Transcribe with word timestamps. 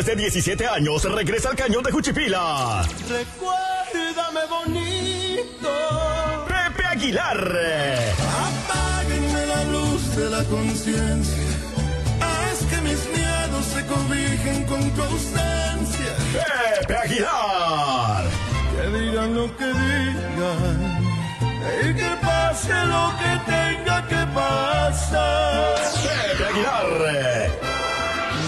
Después 0.00 0.16
de 0.16 0.22
17 0.22 0.66
años, 0.66 1.04
regresa 1.04 1.50
al 1.50 1.56
cañón 1.56 1.82
de 1.82 1.92
Juchipila. 1.92 2.82
Recuérdame 3.06 4.40
bonito. 4.48 5.68
Pepe 6.48 6.86
Aguilar. 6.86 7.36
Apáguenme 8.48 9.46
la 9.46 9.64
luz 9.64 10.16
de 10.16 10.30
la 10.30 10.42
conciencia. 10.44 11.44
Haz 12.18 12.64
que 12.70 12.80
mis 12.80 13.04
miedos 13.14 13.66
se 13.74 13.84
cobijen 13.84 14.64
con 14.64 14.90
tu 14.92 15.02
ausencia. 15.02 16.16
Pepe 16.80 16.96
Aguilar. 16.96 18.24
Que 18.74 18.98
digan 18.98 19.34
lo 19.34 19.54
que 19.54 19.66
digan. 19.66 20.98
Y 21.82 21.94
que 21.94 22.16
pase 22.22 22.72
lo 22.86 23.12
que 23.18 23.52
tenga 23.52 24.08
que 24.08 24.26
pasar. 24.32 25.74
Pepe 26.38 26.44
Aguilar. 26.46 27.79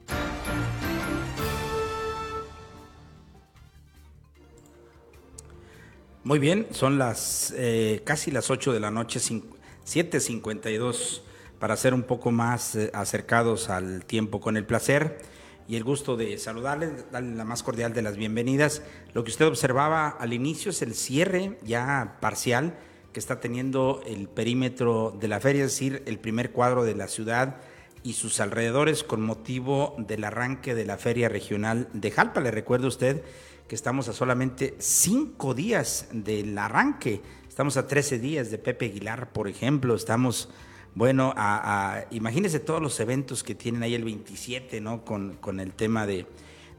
Muy 6.23 6.39
bien, 6.39 6.67
son 6.72 7.00
las 7.00 7.53
eh, 7.58 8.03
casi 8.06 8.30
las 8.30 8.52
8 8.52 8.73
de 8.73 8.80
la 8.80 8.92
noche, 8.92 9.20
7.52, 9.20 11.22
para 11.59 11.76
ser 11.76 11.94
un 11.94 12.03
poco 12.03 12.31
más 12.31 12.76
eh, 12.76 12.92
acercados 12.94 13.70
al 13.70 14.05
tiempo 14.05 14.39
con 14.39 14.55
el 14.58 14.66
placer 14.66 15.20
y 15.67 15.76
el 15.76 15.83
gusto 15.83 16.16
de 16.17 16.38
saludarles, 16.38 17.11
darle 17.11 17.36
la 17.36 17.45
más 17.45 17.64
cordial 17.64 17.94
de 17.94 18.03
las 18.03 18.16
bienvenidas. 18.16 18.83
Lo 19.14 19.23
que 19.23 19.31
usted 19.31 19.48
observaba 19.48 20.10
al 20.10 20.33
inicio 20.33 20.70
es 20.70 20.83
el 20.83 20.93
cierre 20.93 21.58
ya 21.64 22.17
parcial 22.21 22.76
que 23.14 23.20
está 23.20 23.39
teniendo 23.39 24.02
el 24.05 24.27
perímetro 24.27 25.16
de 25.20 25.27
la 25.27 25.39
feria, 25.39 25.66
es 25.66 25.72
decir, 25.72 26.04
el 26.05 26.20
primer 26.20 26.52
cuadro 26.52 26.83
de 26.83 26.95
la 26.95 27.08
ciudad 27.08 27.58
y 28.04 28.14
sus 28.14 28.39
alrededores 28.39 29.04
con 29.04 29.22
motivo 29.22 29.95
del 29.98 30.23
arranque 30.23 30.73
de 30.73 30.86
la 30.86 30.98
feria 30.98 31.30
regional 31.30 31.88
de 31.94 32.11
Jalpa. 32.11 32.42
Le 32.42 32.52
recuerdo 32.52 32.86
a 32.86 32.89
usted 32.89 33.23
que 33.67 33.76
estamos 33.76 34.08
a 34.08 34.14
solamente 34.14 34.76
cinco 34.80 35.54
días 35.54 36.08
del 36.11 36.58
arranque. 36.58 37.22
Estamos 37.48 37.77
a 37.77 37.88
13 37.88 38.20
días 38.20 38.49
de 38.49 38.58
Pepe 38.58 38.86
Aguilar, 38.86 39.32
por 39.32 39.48
ejemplo. 39.48 39.93
Estamos, 39.93 40.49
bueno, 40.95 41.33
a, 41.36 42.05
imagínese 42.11 42.60
todos 42.60 42.82
los 42.82 42.99
eventos 42.99 43.43
que 43.43 43.55
tienen 43.55 43.83
ahí 43.83 43.93
el 43.93 44.04
27, 44.04 44.82
¿no? 44.82 45.05
Con, 45.05 45.36
con 45.36 45.60
el 45.60 45.73
tema 45.73 46.08
de, 46.08 46.26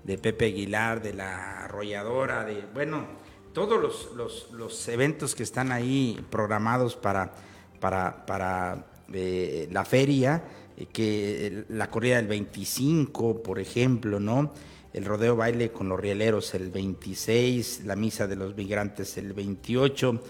de 0.04 0.18
Pepe 0.18 0.46
Aguilar, 0.46 1.02
de 1.02 1.14
la 1.14 1.64
arrolladora, 1.64 2.44
de, 2.44 2.64
bueno, 2.74 3.06
todos 3.52 3.80
los, 4.14 4.50
los, 4.52 4.88
eventos 4.88 5.34
que 5.34 5.42
están 5.42 5.72
ahí 5.72 6.18
programados 6.30 6.96
para, 6.96 7.32
para, 7.80 8.24
para 8.26 8.86
eh, 9.12 9.68
la 9.70 9.84
feria, 9.84 10.42
eh, 10.76 10.86
que 10.86 11.64
la 11.68 11.90
corrida 11.90 12.16
del 12.16 12.28
25, 12.28 13.42
por 13.42 13.58
ejemplo, 13.58 14.20
¿no? 14.20 14.52
El 14.92 15.04
rodeo 15.04 15.36
baile 15.36 15.70
con 15.70 15.88
los 15.88 15.98
rieleros 15.98 16.54
el 16.54 16.70
26, 16.70 17.84
la 17.84 17.96
misa 17.96 18.26
de 18.26 18.36
los 18.36 18.56
migrantes 18.56 19.16
el 19.16 19.32
28. 19.32 20.22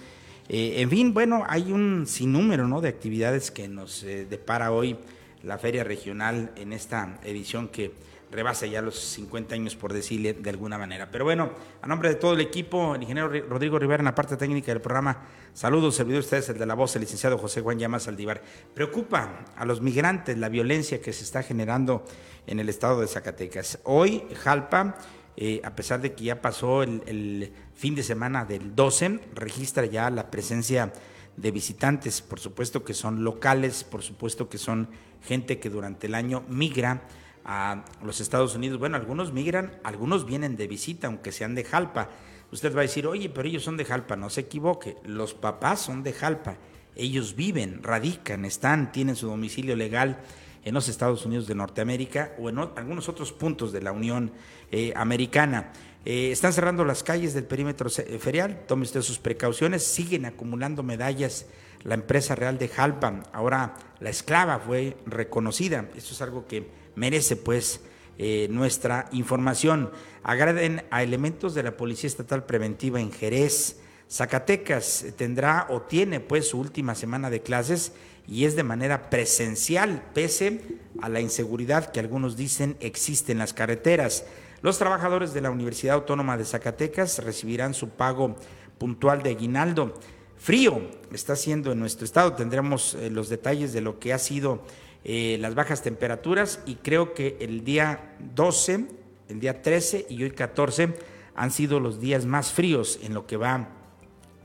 Eh, 0.49 0.75
en 0.79 0.91
fin, 0.91 1.15
bueno, 1.15 1.45
hay 1.49 1.73
un 1.73 2.07
sinnúmero 2.07 2.69
¿no? 2.69 2.81
de 2.81 2.89
actividades 2.89 3.51
que 3.51 3.67
nos 3.67 4.03
depara 4.03 4.71
hoy 4.71 4.97
la 5.43 5.59
feria 5.59 5.83
regional 5.83 6.53
en 6.55 6.73
esta 6.73 7.19
edición 7.25 7.69
que 7.69 7.93
rebasa 8.33 8.67
ya 8.67 8.81
los 8.83 8.99
50 8.99 9.55
años, 9.55 9.77
por 9.77 9.93
decirle 9.93 10.33
de 10.33 10.51
alguna 10.51 10.79
manera. 10.79 11.11
Pero 11.11 11.25
bueno, 11.25 11.51
a 11.83 11.87
nombre 11.87 12.09
de 12.09 12.15
todo 12.17 12.33
el 12.33 12.41
equipo, 12.41 12.95
el 12.95 13.03
ingeniero 13.03 13.29
Rodrigo 13.49 13.79
Rivera 13.79 14.01
en 14.01 14.07
la 14.07 14.15
parte 14.15 14.37
técnica 14.37 14.73
del 14.73 14.81
programa, 14.81 15.23
saludos, 15.53 15.95
servidor 15.95 16.21
ustedes, 16.21 16.49
el 16.49 16.59
de 16.59 16.67
la 16.67 16.75
voz, 16.75 16.97
el 16.97 17.03
licenciado 17.03 17.39
José 17.39 17.61
Juan 17.61 17.79
Llamas 17.79 18.09
Aldivar. 18.09 18.43
Preocupa 18.75 19.45
a 19.55 19.65
los 19.67 19.83
migrantes 19.83 20.39
la 20.39 20.49
violencia 20.49 21.01
que 21.01 21.13
se 21.13 21.25
está 21.25 21.43
generando 21.43 22.05
en 22.47 22.59
el 22.59 22.69
estado 22.69 23.03
de 23.03 23.07
Zacatecas. 23.07 23.79
Hoy, 23.85 24.25
Jalpa, 24.43 24.97
eh, 25.37 25.61
a 25.65 25.75
pesar 25.77 26.01
de 26.01 26.15
que 26.15 26.25
ya 26.25 26.41
pasó 26.41 26.83
el, 26.83 27.53
fin 27.75 27.95
de 27.95 28.03
semana 28.03 28.45
del 28.45 28.75
12, 28.75 29.21
registra 29.35 29.87
ya 29.87 30.09
la 30.09 30.31
presencia 30.31 30.93
de 31.37 31.51
visitantes, 31.51 32.23
por 32.23 32.39
supuesto 32.39 32.85
que 32.85 32.95
son 32.95 33.25
locales, 33.25 33.83
por 33.83 34.03
supuesto 34.03 34.49
que 34.49 34.59
son 34.59 34.89
gente 35.23 35.59
que 35.59 35.71
durante 35.71 36.07
el 36.07 36.15
año 36.15 36.45
migra 36.49 37.03
a 37.45 37.85
los 38.03 38.21
Estados 38.21 38.55
Unidos. 38.55 38.79
Bueno, 38.79 38.97
algunos 38.97 39.33
migran, 39.33 39.79
algunos 39.85 40.27
vienen 40.27 40.57
de 40.57 40.67
visita, 40.67 41.07
aunque 41.07 41.33
sean 41.33 41.55
de 41.55 41.65
Jalpa. 41.65 42.11
Usted 42.51 42.75
va 42.75 42.81
a 42.81 42.83
decir, 42.83 43.07
oye, 43.07 43.29
pero 43.29 43.49
ellos 43.49 43.63
son 43.63 43.77
de 43.77 43.85
Jalpa. 43.85 44.17
No 44.17 44.31
se 44.31 44.43
equivoque, 44.43 44.97
los 45.05 45.35
papás 45.35 45.81
son 45.81 46.03
de 46.03 46.13
Jalpa. 46.13 46.57
Ellos 46.95 47.35
viven, 47.35 47.83
radican, 47.83 48.45
están, 48.45 48.93
tienen 48.93 49.17
su 49.17 49.27
domicilio 49.27 49.77
legal 49.77 50.21
en 50.65 50.75
los 50.75 50.89
Estados 50.89 51.25
Unidos 51.27 51.47
de 51.47 51.55
Norteamérica 51.55 52.33
o 52.39 52.49
en 52.49 52.59
algunos 52.59 53.09
otros 53.09 53.33
puntos 53.33 53.73
de 53.73 53.83
la 53.83 53.93
Unión 53.93 54.33
eh, 54.71 54.93
Americana. 54.95 55.73
Eh, 56.05 56.31
están 56.33 56.53
cerrando 56.53 56.85
las 56.85 57.03
calles 57.03 57.33
del 57.33 57.45
perímetro 57.45 57.89
ferial, 57.89 58.65
tome 58.67 58.83
usted 58.83 59.03
sus 59.03 59.19
precauciones, 59.19 59.85
siguen 59.85 60.27
acumulando 60.27 60.83
medallas 60.83 61.47
la 61.85 61.95
empresa 61.95 62.35
real 62.35 62.59
de 62.59 62.69
Jalpa, 62.69 63.23
ahora 63.33 63.75
la 64.01 64.11
esclava 64.11 64.59
fue 64.59 64.97
reconocida, 65.07 65.89
esto 65.97 66.15
es 66.15 66.23
algo 66.23 66.47
que 66.47 66.82
merece 66.95 67.37
pues 67.37 67.81
eh, 68.19 68.49
nuestra 68.51 69.09
información. 69.13 69.91
Agraden 70.23 70.85
a 70.91 71.03
elementos 71.03 71.55
de 71.55 71.63
la 71.63 71.77
Policía 71.77 72.09
Estatal 72.09 72.45
Preventiva 72.45 73.01
en 73.01 73.13
Jerez. 73.13 73.81
Zacatecas 74.11 75.07
tendrá 75.17 75.67
o 75.71 75.83
tiene 75.83 76.21
pues 76.21 76.49
su 76.49 76.61
última 76.61 76.95
semana 76.95 77.31
de 77.31 77.41
clases 77.41 77.93
y 78.29 78.45
es 78.45 78.55
de 78.55 78.63
manera 78.63 79.11
presencial, 79.11 80.05
pese 80.15 80.61
a 81.01 81.09
la 81.09 81.21
inseguridad 81.21 81.91
que 81.91 82.01
algunos 82.01 82.37
dicen 82.37 82.77
existe 82.81 83.33
en 83.33 83.39
las 83.39 83.55
carreteras. 83.55 84.25
Los 84.61 84.79
trabajadores 84.79 85.35
de 85.35 85.41
la 85.41 85.51
Universidad 85.51 85.97
Autónoma 85.97 86.37
de 86.37 86.45
Zacatecas 86.45 87.19
recibirán 87.19 87.75
su 87.75 87.89
pago 87.89 88.37
puntual 88.79 89.23
de 89.23 89.31
aguinaldo. 89.31 89.99
Frío 90.37 90.83
está 91.13 91.33
haciendo 91.33 91.73
en 91.73 91.81
nuestro 91.81 92.05
estado, 92.05 92.35
tendremos 92.35 92.95
eh, 92.95 93.11
los 93.11 93.29
detalles 93.29 93.73
de 93.73 93.81
lo 93.81 93.99
que 93.99 94.13
ha 94.13 94.19
sido 94.19 94.63
eh, 95.05 95.37
las 95.41 95.55
bajas 95.55 95.83
temperaturas 95.83 96.61
y 96.67 96.77
creo 96.77 97.15
que 97.15 97.37
el 97.41 97.65
día 97.65 98.15
12, 98.35 98.87
el 99.29 99.41
día 99.41 99.63
13 99.63 100.07
y 100.09 100.23
hoy 100.23 100.31
14 100.31 100.95
han 101.35 101.51
sido 101.51 101.81
los 101.81 102.01
días 102.01 102.27
más 102.27 102.53
fríos 102.53 103.01
en 103.03 103.15
lo 103.15 103.27
que 103.27 103.37
va 103.37 103.69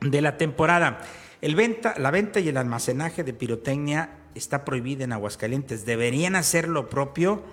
de 0.01 0.21
la 0.21 0.37
temporada. 0.37 1.01
La 1.41 2.11
venta 2.11 2.39
y 2.39 2.49
el 2.49 2.57
almacenaje 2.57 3.23
de 3.23 3.33
pirotecnia 3.33 4.17
está 4.33 4.65
prohibida 4.65 5.03
en 5.03 5.13
Aguascalientes. 5.13 5.85
Deberían 5.85 6.35
hacer 6.35 6.67
lo 6.67 6.89
propio 6.89 7.43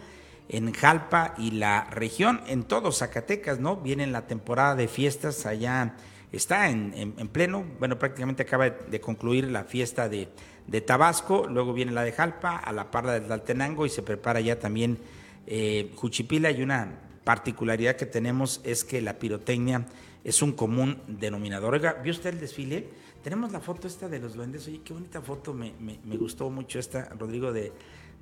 en 0.48 0.72
Jalpa 0.72 1.34
y 1.38 1.52
la 1.52 1.84
región, 1.90 2.42
en 2.46 2.64
todo 2.64 2.92
Zacatecas, 2.92 3.60
¿no? 3.60 3.76
Viene 3.76 4.06
la 4.06 4.26
temporada 4.26 4.74
de 4.74 4.88
fiestas 4.88 5.46
allá, 5.46 5.96
está 6.36 6.70
en 6.70 7.28
pleno, 7.32 7.64
bueno, 7.78 7.98
prácticamente 7.98 8.42
acaba 8.42 8.70
de 8.70 9.00
concluir 9.00 9.50
la 9.50 9.64
fiesta 9.64 10.08
de 10.08 10.28
de 10.66 10.80
Tabasco, 10.80 11.46
luego 11.48 11.72
viene 11.72 11.92
la 11.92 12.02
de 12.02 12.12
Jalpa, 12.12 12.56
a 12.56 12.72
la 12.72 12.90
parla 12.90 13.18
del 13.18 13.30
Altenango 13.30 13.86
y 13.86 13.90
se 13.90 14.02
prepara 14.02 14.40
ya 14.40 14.58
también 14.58 14.98
eh, 15.46 15.92
Juchipila 15.94 16.50
y 16.50 16.62
una 16.62 17.00
particularidad 17.24 17.96
que 17.96 18.06
tenemos 18.06 18.60
es 18.64 18.84
que 18.84 19.00
la 19.02 19.18
pirotecnia 19.18 19.86
es 20.22 20.40
un 20.42 20.52
común 20.52 21.00
denominador. 21.06 21.74
Oiga, 21.74 21.94
¿vio 22.02 22.12
usted 22.12 22.30
el 22.30 22.40
desfile? 22.40 23.04
tenemos 23.22 23.52
la 23.52 23.60
foto 23.60 23.86
esta 23.88 24.06
de 24.06 24.18
los 24.18 24.34
duendes. 24.34 24.66
Oye, 24.68 24.82
qué 24.84 24.92
bonita 24.92 25.22
foto. 25.22 25.54
Me, 25.54 25.72
me, 25.80 26.16
gustó 26.18 26.50
mucho 26.50 26.78
esta, 26.78 27.08
Rodrigo, 27.18 27.52
de, 27.52 27.72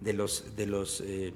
de 0.01 0.13
los... 0.13 0.55
De 0.55 0.67
los 0.67 1.03
eh, 1.05 1.35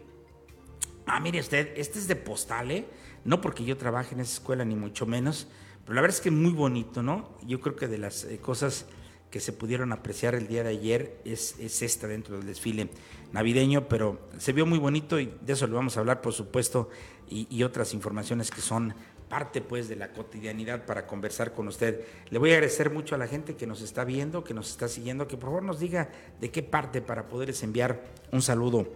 Ah, 1.09 1.21
mire 1.21 1.39
usted, 1.39 1.73
este 1.77 2.01
es 2.01 2.09
de 2.09 2.17
postal, 2.17 2.73
¿eh? 2.73 2.85
No 3.25 3.41
porque 3.41 3.65
yo 3.65 3.77
trabaje 3.77 4.15
en 4.17 4.21
esa 4.21 4.35
escuela, 4.35 4.65
ni 4.65 4.75
mucho 4.75 5.07
menos, 5.07 5.47
pero 5.87 5.95
la 5.95 6.01
verdad 6.03 6.17
es 6.17 6.21
que 6.21 6.33
muy 6.33 6.53
bonito, 6.53 7.01
¿no? 7.01 7.31
Yo 7.47 7.61
creo 7.61 7.77
que 7.77 7.87
de 7.87 7.97
las 7.97 8.25
eh, 8.25 8.39
cosas 8.39 8.87
que 9.31 9.39
se 9.39 9.53
pudieron 9.53 9.93
apreciar 9.93 10.35
el 10.35 10.49
día 10.49 10.65
de 10.65 10.71
ayer 10.71 11.21
es, 11.25 11.55
es, 11.61 11.81
esta 11.83 12.09
dentro 12.09 12.37
del 12.37 12.47
desfile 12.47 12.91
navideño, 13.33 13.89
pero 13.89 14.19
se 14.37 14.53
vio 14.53 14.67
muy 14.67 14.81
bonito 14.81 15.21
y 15.21 15.33
de 15.41 15.53
eso 15.53 15.67
le 15.69 15.75
vamos 15.75 15.97
a 15.97 16.01
hablar, 16.01 16.23
por 16.23 16.33
supuesto, 16.33 16.91
y, 17.29 17.47
y 17.51 17.63
otras 17.63 17.95
informaciones 17.95 18.51
que 18.51 18.61
son 18.61 18.95
parte 19.29 19.61
pues 19.61 19.89
de 19.89 19.95
la 19.95 20.13
cotidianidad 20.13 20.87
para 20.87 21.07
conversar 21.07 21.53
con 21.55 21.69
usted. 21.69 22.05
Le 22.31 22.39
voy 22.41 22.51
a 22.51 22.55
agradecer 22.55 22.91
mucho 22.91 23.15
a 23.15 23.19
la 23.19 23.29
gente 23.29 23.55
que 23.55 23.67
nos 23.69 23.81
está 23.81 24.05
viendo, 24.05 24.43
que 24.43 24.55
nos 24.55 24.71
está 24.71 24.89
siguiendo, 24.89 25.29
que 25.29 25.37
por 25.37 25.51
favor 25.51 25.63
nos 25.63 25.79
diga 25.79 26.11
de 26.41 26.51
qué 26.51 26.65
parte 26.65 27.01
para 27.01 27.29
poderles 27.29 27.63
enviar 27.63 28.03
un 28.33 28.43
saludo. 28.43 28.93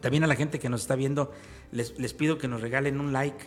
También 0.00 0.22
a 0.22 0.28
la 0.28 0.36
gente 0.36 0.60
que 0.60 0.68
nos 0.68 0.82
está 0.82 0.94
viendo, 0.94 1.32
les, 1.72 1.98
les 1.98 2.14
pido 2.14 2.38
que 2.38 2.46
nos 2.46 2.60
regalen 2.60 3.00
un 3.00 3.12
like, 3.12 3.46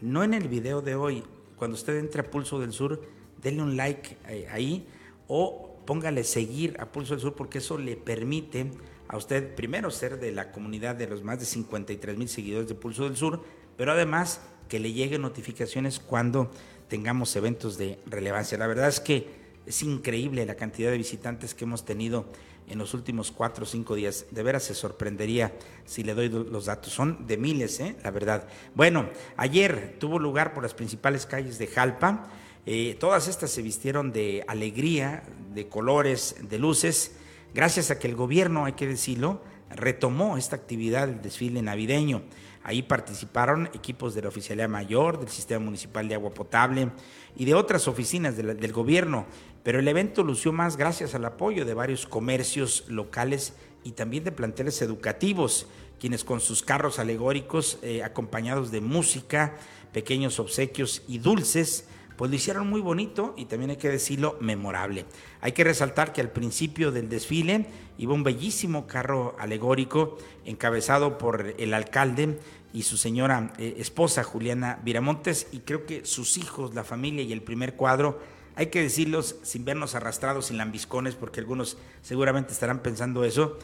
no 0.00 0.24
en 0.24 0.32
el 0.32 0.48
video 0.48 0.80
de 0.80 0.94
hoy, 0.94 1.24
cuando 1.56 1.74
usted 1.74 1.98
entre 1.98 2.20
a 2.20 2.30
Pulso 2.30 2.60
del 2.60 2.72
Sur, 2.72 3.02
denle 3.42 3.62
un 3.62 3.76
like 3.76 4.16
eh, 4.28 4.46
ahí 4.50 4.86
o 5.28 5.76
póngale 5.86 6.24
seguir 6.24 6.76
a 6.80 6.86
Pulso 6.86 7.14
del 7.14 7.20
Sur 7.20 7.34
porque 7.34 7.58
eso 7.58 7.78
le 7.78 7.96
permite 7.96 8.70
a 9.08 9.16
usted 9.16 9.54
primero 9.54 9.90
ser 9.90 10.18
de 10.18 10.32
la 10.32 10.52
comunidad 10.52 10.96
de 10.96 11.06
los 11.06 11.22
más 11.22 11.38
de 11.38 11.46
53 11.46 12.18
mil 12.18 12.28
seguidores 12.28 12.68
de 12.68 12.74
Pulso 12.74 13.04
del 13.04 13.16
Sur, 13.16 13.42
pero 13.76 13.92
además 13.92 14.40
que 14.68 14.80
le 14.80 14.92
lleguen 14.92 15.22
notificaciones 15.22 16.00
cuando 16.00 16.50
tengamos 16.88 17.34
eventos 17.36 17.78
de 17.78 17.98
relevancia. 18.06 18.58
La 18.58 18.66
verdad 18.66 18.88
es 18.88 19.00
que 19.00 19.45
es 19.66 19.82
increíble 19.82 20.46
la 20.46 20.54
cantidad 20.54 20.90
de 20.90 20.98
visitantes 20.98 21.54
que 21.54 21.64
hemos 21.64 21.84
tenido 21.84 22.26
en 22.68 22.78
los 22.78 22.94
últimos 22.94 23.30
cuatro 23.32 23.64
o 23.64 23.66
cinco 23.66 23.94
días. 23.94 24.26
De 24.30 24.42
veras 24.42 24.64
se 24.64 24.74
sorprendería 24.74 25.52
si 25.84 26.02
le 26.02 26.14
doy 26.14 26.28
los 26.28 26.66
datos. 26.66 26.92
Son 26.92 27.26
de 27.26 27.36
miles, 27.36 27.80
¿eh? 27.80 27.96
la 28.02 28.10
verdad. 28.10 28.48
Bueno, 28.74 29.08
ayer 29.36 29.96
tuvo 29.98 30.18
lugar 30.18 30.54
por 30.54 30.62
las 30.62 30.74
principales 30.74 31.26
calles 31.26 31.58
de 31.58 31.66
Jalpa. 31.66 32.28
Eh, 32.64 32.96
todas 32.98 33.28
estas 33.28 33.50
se 33.50 33.62
vistieron 33.62 34.12
de 34.12 34.44
alegría, 34.48 35.22
de 35.54 35.68
colores, 35.68 36.36
de 36.42 36.58
luces, 36.58 37.12
gracias 37.54 37.90
a 37.90 37.98
que 37.98 38.08
el 38.08 38.16
gobierno, 38.16 38.64
hay 38.64 38.72
que 38.72 38.88
decirlo, 38.88 39.40
retomó 39.70 40.36
esta 40.36 40.56
actividad 40.56 41.06
del 41.06 41.22
desfile 41.22 41.62
navideño. 41.62 42.22
Ahí 42.68 42.82
participaron 42.82 43.70
equipos 43.74 44.12
de 44.16 44.22
la 44.22 44.28
Oficialía 44.28 44.66
Mayor, 44.66 45.20
del 45.20 45.28
Sistema 45.28 45.64
Municipal 45.64 46.08
de 46.08 46.16
Agua 46.16 46.34
Potable 46.34 46.90
y 47.36 47.44
de 47.44 47.54
otras 47.54 47.86
oficinas 47.86 48.36
del 48.36 48.72
gobierno, 48.72 49.24
pero 49.62 49.78
el 49.78 49.86
evento 49.86 50.24
lució 50.24 50.52
más 50.52 50.76
gracias 50.76 51.14
al 51.14 51.24
apoyo 51.26 51.64
de 51.64 51.74
varios 51.74 52.08
comercios 52.08 52.82
locales 52.88 53.54
y 53.84 53.92
también 53.92 54.24
de 54.24 54.32
planteles 54.32 54.82
educativos, 54.82 55.68
quienes 56.00 56.24
con 56.24 56.40
sus 56.40 56.64
carros 56.64 56.98
alegóricos, 56.98 57.78
eh, 57.82 58.02
acompañados 58.02 58.72
de 58.72 58.80
música, 58.80 59.54
pequeños 59.92 60.40
obsequios 60.40 61.04
y 61.06 61.18
dulces, 61.18 61.86
pues 62.16 62.30
lo 62.30 62.36
hicieron 62.36 62.68
muy 62.68 62.80
bonito 62.80 63.34
y 63.36 63.44
también 63.44 63.70
hay 63.70 63.76
que 63.76 63.90
decirlo 63.90 64.36
memorable. 64.40 65.04
Hay 65.40 65.52
que 65.52 65.64
resaltar 65.64 66.12
que 66.12 66.20
al 66.20 66.30
principio 66.30 66.92
del 66.92 67.08
desfile 67.08 67.66
iba 67.98 68.14
un 68.14 68.24
bellísimo 68.24 68.86
carro 68.86 69.36
alegórico 69.38 70.18
encabezado 70.44 71.18
por 71.18 71.54
el 71.58 71.74
alcalde 71.74 72.38
y 72.72 72.82
su 72.82 72.96
señora 72.96 73.52
eh, 73.58 73.76
esposa 73.78 74.22
Juliana 74.22 74.80
Viramontes 74.84 75.48
y 75.52 75.60
creo 75.60 75.86
que 75.86 76.04
sus 76.04 76.36
hijos, 76.36 76.74
la 76.74 76.84
familia 76.84 77.22
y 77.22 77.32
el 77.32 77.42
primer 77.42 77.74
cuadro, 77.74 78.18
hay 78.54 78.66
que 78.66 78.82
decirlos 78.82 79.36
sin 79.42 79.64
vernos 79.64 79.94
arrastrados, 79.94 80.46
sin 80.46 80.56
lambiscones, 80.56 81.14
porque 81.14 81.40
algunos 81.40 81.76
seguramente 82.00 82.52
estarán 82.52 82.80
pensando 82.80 83.24
eso. 83.24 83.58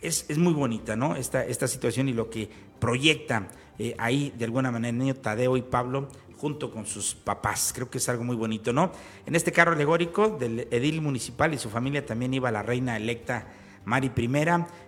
Es, 0.00 0.26
es 0.28 0.36
muy 0.36 0.52
bonita, 0.52 0.96
¿no? 0.96 1.14
Esta, 1.14 1.44
esta 1.44 1.68
situación 1.68 2.08
y 2.08 2.12
lo 2.12 2.28
que 2.28 2.50
proyecta 2.80 3.48
eh, 3.78 3.94
ahí 3.98 4.32
de 4.36 4.44
alguna 4.44 4.70
manera 4.70 4.90
el 4.90 4.98
niño 4.98 5.14
Tadeo 5.14 5.56
y 5.56 5.62
Pablo 5.62 6.08
junto 6.42 6.72
con 6.72 6.86
sus 6.86 7.14
papás. 7.14 7.70
Creo 7.72 7.88
que 7.88 7.98
es 7.98 8.08
algo 8.08 8.24
muy 8.24 8.34
bonito, 8.34 8.72
¿no? 8.72 8.90
En 9.26 9.36
este 9.36 9.52
carro 9.52 9.74
alegórico 9.74 10.28
del 10.28 10.66
edil 10.72 11.00
municipal 11.00 11.54
y 11.54 11.58
su 11.58 11.70
familia 11.70 12.04
también 12.04 12.34
iba 12.34 12.50
la 12.50 12.64
reina 12.64 12.96
electa 12.96 13.46
Mari 13.84 14.10
I 14.16 14.28